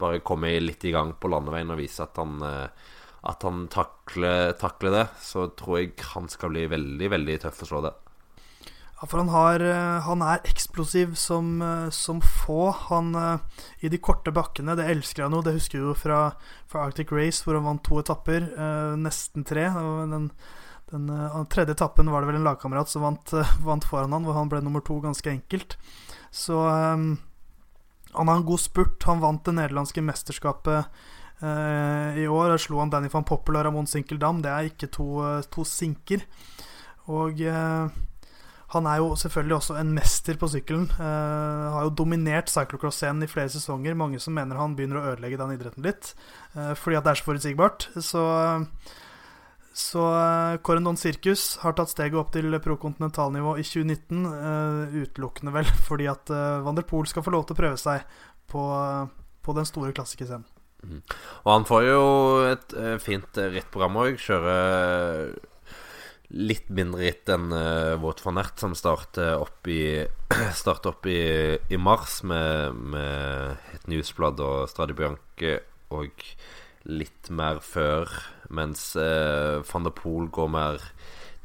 bare 0.00 0.20
kommet 0.26 0.62
litt 0.62 0.84
i 0.84 0.92
gang 0.94 1.14
på 1.20 1.30
landeveien 1.32 1.72
og 1.72 1.80
viser 1.80 2.08
at 2.08 2.20
han, 2.20 2.38
eh, 2.44 2.92
at 3.30 3.46
han 3.46 3.66
takler, 3.72 4.52
takler 4.60 4.98
det, 4.98 5.04
så 5.24 5.48
tror 5.56 5.80
jeg 5.80 5.94
han 6.12 6.28
skal 6.32 6.52
bli 6.52 6.66
veldig, 6.72 7.12
veldig 7.16 7.38
tøff 7.46 7.64
å 7.64 7.70
slå 7.70 7.84
det. 7.86 7.94
Ja, 9.00 9.08
for 9.10 9.18
han, 9.18 9.28
har, 9.28 9.60
eh, 9.60 10.00
han 10.06 10.22
er 10.22 10.44
eksplosiv 10.46 11.16
som, 11.18 11.58
eh, 11.62 11.88
som, 11.90 12.20
få. 12.22 12.70
Han 12.88 13.14
eh, 13.14 13.62
I 13.82 13.90
de 13.90 13.98
korte 13.98 14.30
bakkene, 14.32 14.76
det 14.78 14.86
elsker 14.90 15.26
han 15.26 15.34
jo. 15.34 15.42
Det 15.42 15.56
husker 15.56 15.80
vi 15.80 15.88
jo 15.88 15.96
fra, 15.98 16.20
fra, 16.70 16.86
Arctic 16.86 17.10
Race, 17.12 17.42
hvor 17.42 17.58
han 17.58 17.66
vant 17.66 17.82
to 17.84 17.98
etapper. 17.98 18.46
nesten 18.96 19.44
tre. 19.44 19.66
Den, 20.10 20.30
den 20.92 21.10
tredje 21.50 21.74
etappen 21.74 22.10
var 22.10 22.22
det 22.22 22.30
vel 22.30 22.38
en 22.38 22.46
lagkamerat 22.46 22.88
som 22.88 23.02
vant, 23.02 23.34
vant, 23.66 23.84
foran 23.84 24.14
han, 24.14 24.24
hvor 24.24 24.38
han 24.38 24.52
ble 24.52 24.62
nummer 24.62 24.84
to 24.84 25.00
ganske 25.02 25.30
enkelt. 25.30 25.76
Så 26.30 26.54
um, 26.54 27.18
han 28.14 28.30
har 28.30 28.38
en 28.38 28.46
god 28.46 28.62
spurt. 28.62 29.02
Han 29.10 29.22
vant 29.22 29.44
det 29.46 29.56
nederlandske 29.58 30.02
mesterskapet 30.06 30.86
uh, 31.42 32.10
i 32.14 32.26
år. 32.30 32.54
Der 32.54 32.62
slo 32.62 32.78
han 32.82 32.94
Danny 32.94 33.10
van 33.10 33.26
Poppel 33.26 33.58
og 33.58 33.66
Ramón 33.66 33.90
Sinkeldam. 33.90 34.42
Det 34.42 34.54
er 34.54 34.70
ikke 34.70 34.90
to, 34.94 35.08
to 35.50 35.66
sinker. 35.66 36.26
Og 37.10 37.42
uh, 37.42 37.90
han 38.74 38.88
er 38.90 39.00
jo 39.00 39.14
selvfølgelig 39.18 39.56
også 39.56 39.76
en 39.80 39.92
mester 39.96 40.38
på 40.40 40.48
sykkelen. 40.50 40.88
Uh, 40.98 41.70
har 41.74 41.86
jo 41.86 41.94
dominert 42.02 42.50
cyclocross-scenen 42.52 43.26
i 43.26 43.30
flere 43.30 43.52
sesonger. 43.52 43.96
Mange 43.98 44.20
som 44.22 44.34
mener 44.36 44.58
han 44.58 44.74
begynner 44.76 45.00
å 45.00 45.06
ødelegge 45.12 45.38
den 45.40 45.54
idretten 45.56 45.86
litt. 45.86 46.12
Uh, 46.56 46.72
fordi 46.78 46.98
at 46.98 47.06
det 47.06 47.14
er 47.14 47.20
så 47.20 47.28
forutsigbart. 47.28 47.88
Så, 48.02 48.24
så 49.74 50.08
uh, 50.10 50.58
Corendon 50.66 50.98
Circus 51.00 51.46
har 51.62 51.76
tatt 51.78 51.92
steget 51.92 52.18
opp 52.20 52.34
til 52.34 52.58
prokontinentalnivå 52.66 53.56
i 53.62 53.66
2019. 53.66 54.26
Uh, 54.26 54.98
utelukkende 55.04 55.54
vel 55.54 55.70
fordi 55.88 56.10
at 56.10 56.34
uh, 56.34 56.60
Van 56.66 56.78
der 56.78 56.88
Poel 56.88 57.08
skal 57.10 57.26
få 57.26 57.34
lov 57.34 57.48
til 57.48 57.56
å 57.56 57.62
prøve 57.62 57.80
seg 57.80 58.04
på, 58.50 58.66
på 59.44 59.56
den 59.56 59.70
store 59.70 59.94
klassikerscenen. 59.96 60.50
Mm. 60.84 61.00
Og 61.46 61.48
han 61.48 61.64
får 61.64 61.86
jo 61.86 62.00
et 62.44 62.74
fint 63.00 63.38
rittprogram 63.40 64.02
òg. 64.02 64.18
Kjører 64.20 65.30
litt 66.34 66.70
mindre 66.74 67.04
ritt 67.06 67.30
enn 67.30 67.52
uh, 67.54 67.94
Våt 68.02 68.22
van 68.24 68.40
Ert, 68.42 68.58
som 68.58 68.74
starter 68.76 69.38
opp 69.38 69.68
i, 69.70 70.02
starter 70.62 70.90
opp 70.90 71.06
i, 71.06 71.20
i 71.70 71.78
mars 71.78 72.22
med, 72.26 72.74
med, 72.94 73.70
et 73.76 73.86
newsblad 73.90 74.42
og 74.42 74.66
Stradi 74.70 74.96
Bianche 74.98 75.60
og 75.94 76.24
litt 76.90 77.30
mer 77.32 77.62
før, 77.64 78.10
mens 78.52 78.90
uh, 78.98 79.62
van 79.70 79.86
der 79.86 79.94
Poel 79.94 80.28
går 80.34 80.50
mer 80.52 80.82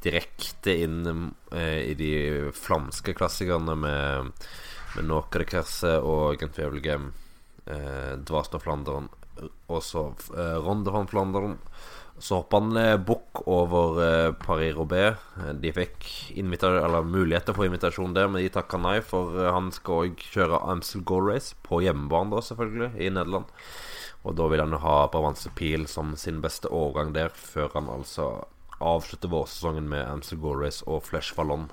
direkte 0.04 0.74
inn 0.86 1.06
uh, 1.06 1.80
i 1.84 1.94
de 2.00 2.50
flamske 2.56 3.14
klassikerne 3.16 3.78
med, 3.78 4.34
med 4.96 5.08
Nåka 5.08 5.44
de 5.44 5.48
Kerse 5.54 5.96
og 6.02 6.42
Gent 6.42 6.58
Wevelgem, 6.60 7.12
uh, 7.70 8.18
Dvasten 8.26 8.58
og 8.58 8.66
Flandern, 8.66 9.14
og 9.70 9.80
uh, 10.34 10.58
Ronde 10.66 10.92
van 10.92 11.08
Flandern. 11.08 11.60
Så 12.20 12.42
hoppa 12.42 12.60
han 12.60 12.78
eh, 12.78 12.98
bukk 13.00 13.42
over 13.48 14.02
eh, 14.04 14.32
Paris-Roubais. 14.44 15.16
Eh, 15.40 15.54
de 15.64 15.72
fikk 15.72 16.08
mulighet 16.36 17.48
til 17.48 17.54
å 17.54 17.58
få 17.58 17.68
invitasjon 17.70 18.16
der, 18.16 18.28
men 18.28 18.44
de 18.44 18.52
takka 18.52 18.80
nei, 18.82 19.00
for 19.06 19.40
han 19.48 19.72
skal 19.76 20.10
òg 20.10 20.24
kjøre 20.34 20.60
Amstel 20.68 21.06
Gold 21.08 21.32
Race, 21.32 21.56
på 21.64 21.80
hjemmebane, 21.86 22.34
da 22.36 22.44
selvfølgelig, 22.44 22.92
i 23.00 23.12
Nederland. 23.16 23.52
Og 24.28 24.36
da 24.36 24.50
vil 24.52 24.66
han 24.66 24.76
ha 24.84 24.96
Provence 25.12 25.52
Pil 25.56 25.88
som 25.88 26.12
sin 26.20 26.42
beste 26.44 26.68
årgang 26.68 27.14
der, 27.16 27.32
før 27.32 27.72
han 27.78 27.88
altså 27.92 28.34
avslutter 28.80 29.32
vårsesongen 29.32 29.88
med 29.92 30.04
Amstel 30.08 30.42
Gold 30.44 30.64
Race 30.66 30.84
og 30.88 31.06
Flesh 31.08 31.36
Fallon. 31.36 31.70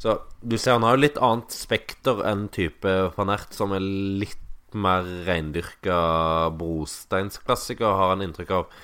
Så 0.00 0.18
du 0.40 0.56
ser 0.58 0.76
han 0.76 0.84
har 0.84 0.96
jo 0.96 1.04
litt 1.04 1.20
annet 1.20 1.52
spekter 1.52 2.24
enn 2.28 2.48
type 2.52 2.90
van 3.16 3.32
Ert, 3.32 3.52
som 3.56 3.72
er 3.76 3.84
litt 3.84 4.40
mer 4.74 5.06
reindyrka 5.26 5.98
brosteinsklassiker, 6.58 7.86
har 7.98 8.14
han 8.14 8.24
inntrykk 8.26 8.52
av. 8.58 8.74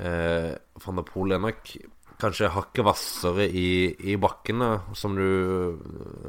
Eh, 0.00 0.54
Van 0.84 1.00
der 1.00 1.06
Poel 1.06 1.36
er 1.36 1.42
nok 1.44 1.74
kanskje 2.20 2.48
hakket 2.54 2.84
hvassere 2.86 3.44
i, 3.44 3.92
i 4.08 4.16
bakkene, 4.20 4.70
som 4.96 5.16
du 5.18 5.76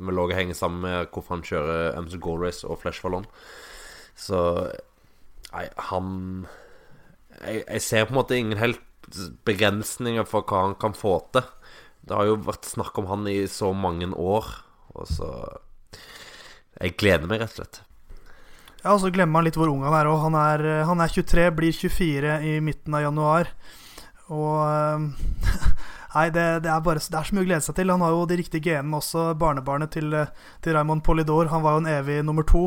med 0.03 0.15
låget 0.15 0.41
henger 0.41 0.57
sammen 0.57 0.83
med 0.83 1.11
hvorfor 1.13 1.37
han 1.37 1.47
kjører 1.47 1.95
MC 2.03 2.19
Gold 2.23 2.43
Race 2.43 2.67
og 2.67 2.81
Flash 2.81 3.03
Fallon. 3.03 3.27
Så 4.17 4.41
Nei, 5.47 5.63
han 5.89 6.09
jeg, 7.39 7.61
jeg, 7.63 7.81
ser 7.85 8.07
på 8.07 8.13
en 8.13 8.19
måte 8.19 8.37
ingen 8.37 8.59
helt 8.59 8.83
begrensninger 9.47 10.25
for 10.27 10.43
hva 10.47 10.65
han 10.65 10.75
kan 10.79 10.95
få 10.97 11.15
til. 11.31 11.45
Det 12.07 12.15
har 12.15 12.27
jo 12.27 12.39
vært 12.47 12.67
snakk 12.67 12.97
om 12.99 13.07
han 13.11 13.27
i 13.31 13.39
så 13.51 13.71
mange 13.75 14.09
år, 14.11 14.51
og 14.95 15.07
så 15.11 15.31
Jeg 16.77 16.93
gleder 16.99 17.25
meg, 17.25 17.39
rett 17.41 17.55
og 17.55 17.57
slett. 17.57 17.79
Ja, 18.83 18.93
og 18.93 19.01
så 19.01 19.11
glemmer 19.11 19.41
han 19.41 19.47
litt 19.49 19.57
hvor 19.59 19.71
ung 19.71 19.83
han 19.83 19.95
er. 19.97 20.09
òg. 20.09 20.21
han 20.27 20.37
han 20.87 21.01
er 21.01 21.13
23, 21.13 21.49
blir 21.57 21.73
24 21.73 22.39
i 22.45 22.59
midten 22.63 22.93
av 22.93 23.07
januar. 23.07 23.51
Og 24.29 24.57
Nei, 26.17 26.29
det, 26.33 26.43
det, 26.65 26.69
er 26.71 26.81
bare, 26.81 27.01
det 27.03 27.17
er 27.19 27.27
så 27.27 27.35
mye 27.35 27.43
å 27.43 27.47
glede 27.47 27.65
seg 27.65 27.75
til. 27.77 27.91
Han 27.93 28.01
har 28.01 28.13
jo 28.15 28.27
de 28.29 28.37
riktige 28.39 28.71
genene 28.71 28.97
også. 28.97 29.27
Barnebarnet 29.37 29.91
til, 29.93 30.15
til 30.65 30.73
Raymond 30.73 31.03
Polidor. 31.05 31.51
Han 31.51 31.61
var 31.65 31.75
jo 31.75 31.83
en 31.83 31.89
evig 31.91 32.21
nummer 32.25 32.47
to. 32.47 32.63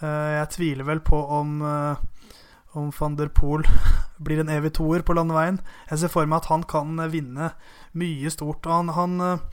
Eh, 0.00 0.30
jeg 0.38 0.48
tviler 0.56 0.88
vel 0.88 1.02
på 1.06 1.20
om, 1.36 1.60
eh, 1.62 2.32
om 2.80 2.88
van 2.96 3.18
der 3.20 3.30
Poel 3.30 3.62
blir 4.24 4.42
en 4.42 4.50
evig 4.50 4.72
toer 4.80 5.04
på 5.06 5.14
landeveien. 5.14 5.60
Jeg 5.92 6.02
ser 6.02 6.12
for 6.14 6.26
meg 6.26 6.40
at 6.40 6.50
han 6.50 6.64
kan 6.66 6.98
vinne 7.12 7.52
mye 7.98 8.34
stort. 8.34 8.66
Og 8.66 8.74
han, 8.80 8.90
han 8.96 9.44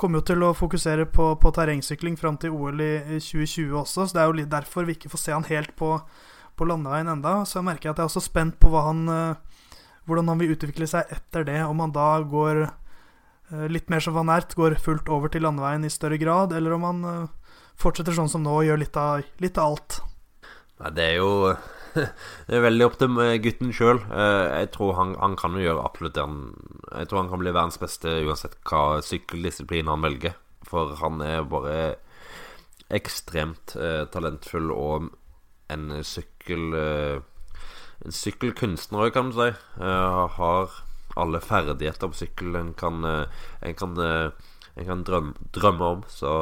kommer 0.00 0.20
jo 0.20 0.28
til 0.30 0.44
å 0.44 0.54
fokusere 0.56 1.06
på, 1.12 1.30
på 1.40 1.52
terrengsykling 1.54 2.16
fram 2.20 2.38
til 2.40 2.54
OL 2.54 2.80
i, 2.82 2.94
i, 3.16 3.18
2020 3.22 3.74
også, 3.84 4.06
så 4.06 4.16
det 4.16 4.22
er 4.22 4.30
jo 4.30 4.46
derfor 4.56 4.88
vi 4.88 4.96
ikke 4.96 5.12
får 5.12 5.22
se 5.22 5.34
han 5.34 5.46
helt 5.48 5.74
på, 5.78 5.96
på 6.58 6.68
landeveien 6.68 7.10
enda. 7.12 7.40
Så 7.46 7.60
jeg 7.60 7.68
merker 7.68 7.92
at 7.92 8.00
jeg 8.00 8.06
er 8.06 8.10
også 8.10 8.24
spent 8.24 8.58
på 8.62 8.72
han, 8.74 9.04
uh, 9.08 9.68
hvordan 10.08 10.32
han 10.32 10.42
vil 10.42 10.56
utvikle 10.56 10.88
seg 10.90 11.12
etter 11.14 11.46
det. 11.46 11.60
Om 11.66 11.84
han 11.84 11.94
da 11.94 12.08
går 12.26 12.64
uh, 12.66 13.66
litt 13.70 13.92
mer 13.92 14.02
som 14.04 14.16
Van 14.18 14.32
Ert, 14.34 14.56
går 14.58 14.78
fullt 14.82 15.10
over 15.12 15.32
til 15.32 15.46
landeveien 15.46 15.86
i 15.86 15.92
større 15.92 16.18
grad, 16.20 16.56
eller 16.56 16.74
om 16.74 16.88
han 16.90 17.06
uh, 17.06 17.54
fortsetter 17.78 18.16
sånn 18.16 18.32
som 18.32 18.44
nå 18.44 18.58
og 18.60 18.66
gjør 18.66 18.82
litt 18.82 18.98
av, 18.98 19.22
litt 19.42 19.62
av 19.62 19.74
alt. 19.74 20.00
Nei, 20.82 20.90
det 20.94 21.08
er 21.12 21.16
jo 21.20 21.32
det 22.48 22.56
er 22.56 22.64
veldig 22.64 22.86
opp 22.88 22.96
til 23.00 23.18
gutten 23.44 23.74
sjøl. 23.74 24.00
Eh, 24.10 24.46
jeg 24.60 24.70
tror 24.74 24.96
han, 24.98 25.14
han, 25.20 25.36
kan 25.38 25.54
jo 25.56 25.62
gjøre 25.62 25.84
absolutt 25.84 26.16
det 26.16 26.24
han 26.24 26.40
Jeg 26.90 27.10
tror 27.10 27.22
han 27.22 27.30
kan 27.32 27.42
bli 27.42 27.52
verdens 27.54 27.80
beste 27.82 28.16
uansett 28.24 28.56
hva 28.68 29.02
sykkeldisiplin 29.04 29.90
han 29.90 30.04
velger. 30.04 30.34
For 30.66 30.96
han 31.00 31.22
er 31.24 31.44
bare 31.48 31.76
ekstremt 32.94 33.76
eh, 33.78 34.04
talentfull 34.12 34.72
og 34.74 35.12
en 35.72 36.02
sykkel... 36.06 36.74
Eh, 36.78 37.22
en 38.04 38.12
sykkelkunstner, 38.12 39.08
kan 39.14 39.30
du 39.30 39.38
si. 39.38 39.46
Eh, 39.80 40.24
har 40.36 40.72
alle 41.16 41.40
ferdigheter 41.40 42.10
på 42.10 42.18
sykkel 42.18 42.56
en 42.58 42.72
kan, 42.76 43.04
uh, 43.06 43.44
en 43.62 43.76
kan, 43.78 43.94
en 44.02 44.86
kan 44.88 45.04
drømme, 45.06 45.46
drømme, 45.54 45.90
om. 45.94 46.02
Så 46.10 46.32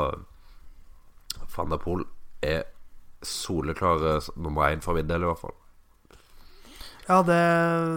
van 1.53 1.71
der 1.71 1.83
Poel 1.83 2.07
er 2.43 2.65
soleklare 3.23 4.21
nummer 4.37 4.71
én 4.71 4.85
for 4.85 4.99
min 4.99 5.09
del, 5.09 5.25
i 5.25 5.31
hvert 5.31 5.43
fall. 5.43 5.59
Ja, 7.09 7.19
det, 7.27 7.39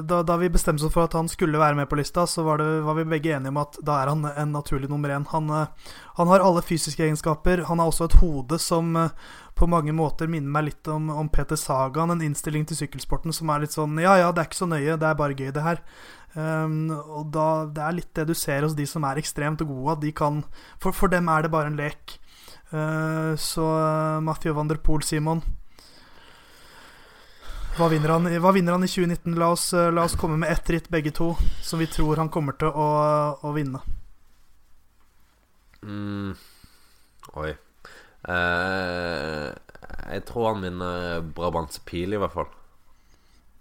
da, 0.09 0.23
da, 0.25 0.35
vi 0.41 0.49
bestemte 0.49 0.87
oss 0.87 0.93
for 0.93 1.05
at 1.05 1.13
han 1.13 1.27
skulle 1.29 1.59
være 1.61 1.77
med 1.77 1.85
på 1.89 1.97
lista, 1.99 2.23
så 2.27 2.41
var, 2.43 2.57
det, 2.57 2.81
var 2.87 2.97
vi 2.97 3.05
begge 3.05 3.35
enige 3.35 3.53
om 3.53 3.59
at 3.61 3.77
da 3.85 3.99
er 4.01 4.09
han 4.09 4.25
en 4.25 4.55
naturlig 4.55 4.89
nummer 4.89 5.13
én. 5.13 5.27
Han, 5.29 5.51
han, 6.17 6.31
har 6.31 6.41
alle 6.41 6.63
fysiske 6.65 7.05
egenskaper. 7.05 7.67
Han 7.69 7.79
har 7.79 7.91
også 7.91 8.09
et 8.09 8.17
hode 8.23 8.57
som 8.59 8.97
på 9.55 9.69
mange 9.69 9.93
måter 9.95 10.27
minner 10.27 10.49
meg 10.51 10.71
litt 10.71 10.89
om, 10.91 11.11
om 11.13 11.29
Peter 11.29 11.55
Sagan, 11.55 12.11
en 12.11 12.25
innstilling 12.25 12.65
til 12.65 12.81
sykkelsporten 12.81 13.35
som 13.35 13.53
er 13.53 13.63
litt 13.63 13.77
sånn 13.77 14.01
Ja, 14.01 14.17
ja, 14.19 14.33
det 14.33 14.41
er 14.41 14.49
ikke 14.49 14.63
så 14.63 14.67
nøye, 14.73 14.97
det 14.97 15.07
er 15.07 15.21
bare 15.21 15.37
gøy, 15.37 15.53
det 15.53 15.63
her. 15.63 15.83
Um, 16.35 16.89
og 16.91 17.29
da, 17.31 17.47
Det 17.71 17.85
er 17.85 17.95
litt 17.95 18.11
det 18.17 18.25
du 18.27 18.35
ser 18.35 18.65
hos 18.65 18.75
de 18.75 18.89
som 18.89 19.05
er 19.07 19.21
ekstremt 19.21 19.61
gode. 19.63 19.99
De 20.01 20.11
kan, 20.17 20.43
for, 20.81 20.97
for 20.97 21.13
dem 21.13 21.29
er 21.31 21.45
det 21.45 21.53
bare 21.53 21.71
en 21.71 21.79
lek. 21.79 22.17
Uh, 22.73 23.35
så 23.37 23.65
uh, 23.65 24.23
Mathieu 24.25 24.55
van 24.57 24.71
der 24.71 24.81
Poel, 24.81 25.03
Simon 25.05 25.43
hva 27.75 27.89
vinner, 27.91 28.13
han, 28.13 28.29
hva 28.39 28.53
vinner 28.55 28.71
han 28.71 28.85
i 28.87 28.89
2019? 28.89 29.35
La 29.35 29.49
oss, 29.51 29.67
uh, 29.75 29.89
la 29.91 30.05
oss 30.07 30.15
komme 30.15 30.37
med 30.39 30.51
ett 30.53 30.69
ritt, 30.71 30.87
begge 30.89 31.11
to, 31.11 31.33
som 31.61 31.81
vi 31.81 31.89
tror 31.91 32.21
han 32.23 32.31
kommer 32.31 32.55
til 32.55 32.71
å, 32.71 32.87
å 33.43 33.51
vinne. 33.55 33.81
Mm. 35.83 36.31
Oi. 37.35 37.51
Eh, 38.25 39.49
jeg 40.09 40.23
tror 40.29 40.53
han 40.53 40.63
vinner 40.65 41.25
Brabants 41.35 41.81
pil, 41.85 42.15
i 42.15 42.21
hvert 42.21 42.33
fall. 42.33 42.49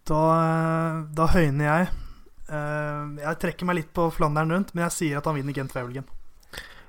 Da, 0.09 0.23
da 1.17 1.29
høyner 1.33 1.67
jeg. 1.67 1.91
Eh, 2.49 3.03
jeg 3.25 3.41
trekker 3.43 3.69
meg 3.69 3.81
litt 3.81 3.93
på 3.97 4.09
Flandern 4.15 4.53
rundt, 4.53 4.75
men 4.75 4.87
jeg 4.87 4.97
sier 4.99 5.21
at 5.21 5.29
han 5.29 5.37
vinner 5.39 5.57
Gent 5.57 5.75
Wevelgen. 5.77 6.09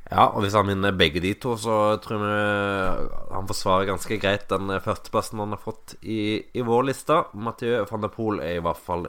Ja, 0.05 0.27
og 0.27 0.43
hvis 0.43 0.53
han 0.53 0.67
vinner 0.69 0.93
begge 0.93 1.21
de 1.23 1.31
to, 1.41 1.55
så 1.57 1.95
tror 2.03 2.21
jeg 2.29 3.07
han 3.33 3.47
forsvarer 3.49 3.87
ganske 3.89 4.19
greit 4.21 4.45
den 4.51 4.69
førsteplassen 4.85 5.41
han 5.41 5.55
har 5.55 5.63
fått 5.63 5.95
i, 6.03 6.43
i 6.53 6.65
vår 6.65 6.85
liste. 6.91 7.23
Mathieu 7.33 7.81
van 7.89 8.05
der 8.05 8.13
Poel 8.13 8.37
er 8.45 8.59
i 8.59 8.61
hvert 8.61 8.83
fall 8.85 9.07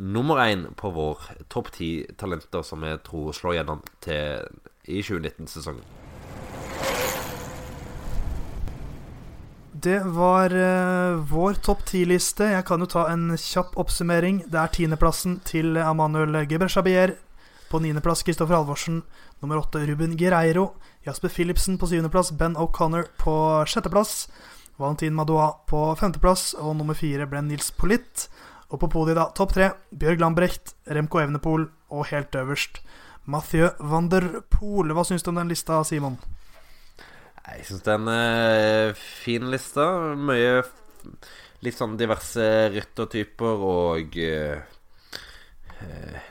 nummer 0.00 0.40
én 0.46 0.70
på 0.78 0.94
vår 0.96 1.28
topp 1.52 1.68
ti 1.76 1.90
talenter 2.16 2.64
som 2.64 2.86
jeg 2.88 3.02
tror 3.04 3.36
slår 3.36 3.58
gjennom 3.58 3.84
til 4.00 4.48
i 4.88 5.04
2019-sesongen. 5.04 5.84
Det 9.78 10.00
var 10.16 10.50
uh, 10.50 11.20
vår 11.28 11.60
topp 11.62 11.84
ti-liste. 11.92 12.48
Jeg 12.56 12.64
kan 12.66 12.80
jo 12.82 12.88
ta 12.88 13.04
en 13.12 13.34
kjapp 13.36 13.76
oppsummering. 13.78 14.46
Det 14.48 14.58
er 14.58 14.72
tiendeplassen 14.74 15.38
til 15.46 15.76
Amanuel 15.76 16.40
Gebreshabier. 16.48 17.18
På 17.68 17.78
niendeplass 17.84 18.22
Kristoffer 18.24 18.56
Halvorsen. 18.56 19.02
Nummer 19.40 19.60
åtte 19.60 19.84
Ruben 19.86 20.16
Gereiro. 20.16 20.70
Jasper 21.04 21.28
Philipsen 21.28 21.78
på 21.78 21.86
syvendeplass. 21.86 22.32
Ben 22.32 22.56
O'Connor 22.56 23.10
på 23.20 23.34
sjetteplass. 23.68 24.28
Valentin 24.76 25.14
Madoa 25.14 25.50
på 25.68 25.82
femteplass. 26.00 26.54
Og 26.58 26.76
nummer 26.78 26.96
fire 26.96 27.26
ble 27.28 27.42
Nils 27.44 27.70
Politt. 27.76 28.28
Og 28.68 28.80
på 28.80 28.88
podiet, 28.92 29.16
da, 29.16 29.30
topp 29.36 29.54
tre 29.56 29.70
Bjørg 29.96 30.20
Lambrecht, 30.20 30.74
Remco 30.92 31.22
Evenepool 31.22 31.70
og 31.88 32.08
helt 32.10 32.34
øverst 32.36 32.82
Mathieu 33.24 33.70
van 33.80 34.10
der 34.12 34.26
Poel. 34.52 34.92
Hva 34.92 35.04
syns 35.08 35.24
du 35.24 35.30
om 35.32 35.40
den 35.40 35.48
lista, 35.48 35.80
Simon? 35.88 36.18
Jeg 37.48 37.64
syns 37.64 37.84
det 37.86 37.94
er 37.94 38.00
en 38.02 38.10
uh, 38.12 39.04
fin 39.24 39.48
liste. 39.48 39.84
Mye 40.20 40.62
litt 41.64 41.78
sånn 41.78 41.96
diverse 42.00 42.44
ryttertyper 42.74 43.64
og 43.72 44.18
uh, 44.20 44.60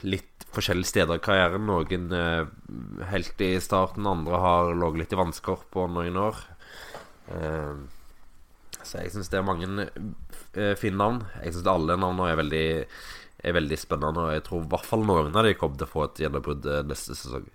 litt 0.06 0.37
forskjellige 0.57 0.91
steder 0.91 1.19
i 1.19 1.23
karrieren. 1.23 1.67
Noen 1.69 2.07
uh, 2.13 3.05
helt 3.11 3.43
i 3.45 3.51
starten, 3.63 4.09
andre 4.09 4.41
har 4.43 4.73
ligget 4.73 5.03
litt 5.03 5.15
i 5.15 5.21
vansker 5.21 5.67
på 5.73 5.87
noen 5.91 6.19
år. 6.27 6.41
så 8.87 9.01
jeg 9.01 9.11
syns 9.11 9.27
det 9.27 9.39
er 9.39 9.43
mange 9.43 9.87
fine 10.79 10.97
navn. 10.99 11.21
Jeg 11.43 11.53
syns 11.55 11.67
alle 11.67 11.97
navnene 11.99 12.31
er 12.31 12.39
veldig, 12.39 12.67
er 13.43 13.57
veldig 13.57 13.79
spennende, 13.81 14.29
og 14.29 14.35
jeg 14.37 14.45
tror 14.47 14.63
i 14.63 14.71
hvert 14.71 14.87
fall 14.87 15.03
noen 15.03 15.35
av 15.35 15.43
de 15.43 15.57
kommer 15.59 15.79
til 15.79 15.89
å 15.89 15.91
få 15.91 16.05
et 16.07 16.23
gjennombrudd 16.23 16.69
neste 16.87 17.17
sesong. 17.19 17.49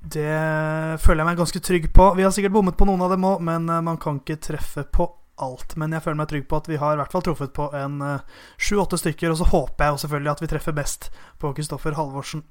Det 0.00 0.96
føler 1.02 1.20
jeg 1.20 1.28
meg 1.28 1.40
ganske 1.42 1.60
trygg 1.60 1.90
på. 1.92 2.06
Vi 2.16 2.24
har 2.24 2.32
sikkert 2.32 2.54
bommet 2.54 2.76
på 2.78 2.86
noen 2.88 3.02
av 3.04 3.12
dem 3.12 3.26
òg, 3.28 3.42
men 3.44 3.68
eh, 3.68 3.82
man 3.84 4.00
kan 4.00 4.20
ikke 4.22 4.40
treffe 4.40 4.86
på 4.88 5.06
alt. 5.42 5.74
Men 5.80 5.94
jeg 5.94 6.04
føler 6.04 6.20
meg 6.20 6.30
trygg 6.30 6.46
på 6.50 6.60
at 6.60 6.70
vi 6.70 6.78
har 6.80 6.94
i 6.94 7.00
hvert 7.00 7.14
fall 7.14 7.24
truffet 7.26 7.52
på 7.56 7.66
en 7.76 7.98
eh, 8.04 8.38
sju-åtte 8.60 8.98
uh, 8.98 9.02
stykker. 9.02 9.32
Og 9.32 9.40
så 9.40 9.48
håper 9.50 9.86
jeg 9.86 9.94
jo 9.94 10.00
selvfølgelig 10.04 10.32
at 10.32 10.42
vi 10.44 10.50
treffer 10.52 10.76
best 10.76 11.10
på 11.42 11.52
Kristoffer 11.56 11.98
Halvorsen. 11.98 12.44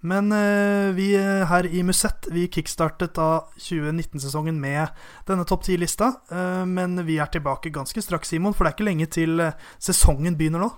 Men 0.00 0.32
uh, 0.34 0.90
vi 0.96 1.12
her 1.16 1.68
i 1.68 1.84
Musett 1.86 2.30
vi 2.34 2.48
kickstartet 2.52 3.16
da 3.18 3.30
2019-sesongen 3.60 4.60
med 4.60 4.92
denne 5.30 5.46
topp 5.48 5.66
ti-lista. 5.68 6.12
Uh, 6.32 6.66
men 6.68 7.00
vi 7.08 7.20
er 7.22 7.32
tilbake 7.32 7.72
ganske 7.74 8.04
straks, 8.04 8.32
Simon, 8.32 8.56
for 8.56 8.64
det 8.64 8.72
er 8.74 8.78
ikke 8.78 8.90
lenge 8.90 9.10
til 9.12 9.48
sesongen 9.78 10.38
begynner 10.38 10.66
nå. 10.66 10.70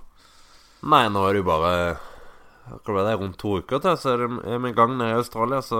Nei, 0.91 1.05
nå 1.07 1.21
er 1.23 1.37
det 1.37 1.43
jo 1.43 1.51
bare 1.51 1.75
det, 2.67 3.15
rundt 3.19 3.39
to 3.39 3.57
uker 3.59 3.79
til, 3.79 3.97
så 3.99 4.15
er 4.15 4.25
vi 4.27 4.69
i 4.71 4.75
gang 4.75 4.97
nede 4.97 5.15
i 5.15 5.19
Australia. 5.19 5.61
Så 5.63 5.79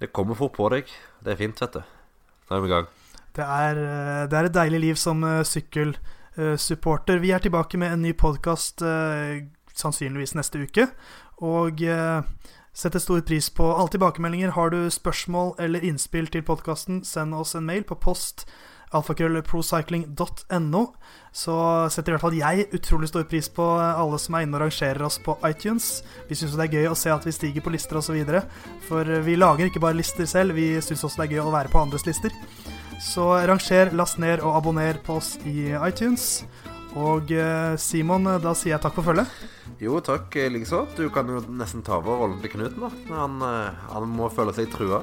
det 0.00 0.12
kommer 0.12 0.34
fort 0.34 0.56
på 0.56 0.68
deg. 0.72 0.88
Det 1.24 1.34
er 1.34 1.40
fint, 1.40 1.60
vet 1.60 1.80
du. 1.80 1.82
Da 2.48 2.56
er 2.56 2.64
vi 2.64 2.70
i 2.70 2.74
gang. 2.74 2.99
Det 3.36 3.46
er, 3.46 3.76
eh, 3.78 4.28
det 4.30 4.38
er 4.38 4.48
et 4.48 4.56
deilig 4.56 4.80
liv 4.80 5.00
som 5.00 5.22
uh, 5.24 5.42
sykkelsupporter. 5.46 7.20
Vi 7.22 7.30
er 7.30 7.42
tilbake 7.44 7.78
med 7.78 7.92
en 7.92 8.02
ny 8.02 8.12
podkast 8.12 8.82
sannsynligvis 9.80 10.34
neste 10.34 10.60
uke. 10.60 10.88
Og 11.40 11.80
setter 12.76 13.00
stor 13.00 13.20
pris 13.24 13.48
på 13.50 13.64
alle 13.72 13.92
tilbakemeldinger. 13.92 14.52
Har 14.56 14.70
du 14.70 14.90
spørsmål 14.90 15.54
eller 15.58 15.84
innspill 15.84 16.28
til 16.28 16.44
podkasten, 16.44 17.04
send 17.04 17.34
oss 17.34 17.54
en 17.54 17.66
mail 17.66 17.86
på 17.88 17.96
post 17.96 18.44
alfakrøllprocycling.no, 18.90 20.82
så 21.32 21.56
setter 21.94 22.10
i 22.10 22.14
hvert 22.16 22.24
fall 22.24 22.38
jeg 22.38 22.66
utrolig 22.74 23.10
stor 23.10 23.26
pris 23.30 23.46
på 23.54 23.66
alle 23.78 24.18
som 24.18 24.34
er 24.34 24.46
inne 24.46 24.58
og 24.58 24.64
rangerer 24.64 25.04
oss 25.06 25.20
på 25.22 25.36
iTunes. 25.46 26.00
Vi 26.28 26.38
syns 26.38 26.56
det 26.58 26.66
er 26.66 26.76
gøy 26.80 26.90
å 26.90 26.98
se 26.98 27.12
at 27.14 27.26
vi 27.26 27.34
stiger 27.34 27.64
på 27.64 27.74
lister 27.74 28.00
osv. 28.00 28.18
For 28.88 29.14
vi 29.26 29.38
lager 29.38 29.70
ikke 29.70 29.82
bare 29.82 29.98
lister 30.00 30.26
selv, 30.30 30.58
vi 30.58 30.72
syns 30.82 31.06
også 31.06 31.22
det 31.22 31.28
er 31.28 31.38
gøy 31.38 31.46
å 31.46 31.54
være 31.54 31.72
på 31.72 31.82
andres 31.84 32.06
lister. 32.08 32.34
Så 33.00 33.24
ranger, 33.48 33.94
last 33.96 34.20
ned 34.20 34.42
og 34.44 34.58
abonner 34.58 34.98
på 35.04 35.16
oss 35.20 35.34
i 35.48 35.70
iTunes. 35.72 36.42
Og 36.98 37.30
eh, 37.32 37.76
Simon, 37.80 38.26
da 38.42 38.52
sier 38.58 38.74
jeg 38.74 38.82
takk 38.82 38.98
for 38.98 39.10
følget. 39.10 39.30
Jo, 39.80 40.00
takk 40.04 40.34
likeså. 40.52 40.82
Du 40.98 41.06
kan 41.14 41.28
jo 41.30 41.40
nesten 41.48 41.84
ta 41.86 41.96
over 42.00 42.20
rollen 42.20 42.40
til 42.42 42.52
Knut 42.52 42.76
nå. 42.76 42.90
Han, 43.14 43.38
eh, 43.46 43.86
han 43.94 44.10
må 44.10 44.28
føle 44.34 44.52
seg 44.56 44.68
trua. 44.74 45.00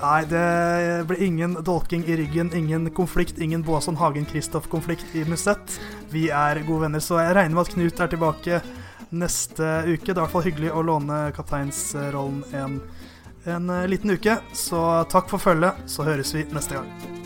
Nei, 0.00 0.20
det 0.24 0.44
blir 1.08 1.22
ingen 1.26 1.58
dolking 1.64 2.06
i 2.08 2.14
ryggen, 2.16 2.48
ingen 2.56 2.88
konflikt, 2.96 3.36
ingen 3.38 3.60
Boasson 3.64 3.98
Hagen-Kristoff-konflikt 4.00 5.12
i 5.12 5.26
Musett. 5.28 5.76
Vi 6.08 6.30
er 6.32 6.62
gode 6.64 6.86
venner, 6.86 7.04
så 7.04 7.18
jeg 7.20 7.34
regner 7.36 7.56
med 7.58 7.66
at 7.66 7.74
Knut 7.74 8.00
er 8.00 8.12
tilbake 8.12 8.62
neste 9.12 9.68
uke. 9.84 10.06
Det 10.06 10.14
er 10.14 10.16
i 10.16 10.22
hvert 10.22 10.32
fall 10.32 10.46
hyggelig 10.48 10.72
å 10.72 10.84
låne 10.88 11.18
kapteinsrollen 11.36 12.40
en, 12.56 12.80
en 13.44 13.70
liten 13.90 14.10
uke. 14.10 14.38
Så 14.52 15.04
takk 15.12 15.30
for 15.30 15.38
følget, 15.38 15.86
så 15.86 16.02
høres 16.08 16.34
vi 16.34 16.44
neste 16.52 16.80
gang. 16.80 17.19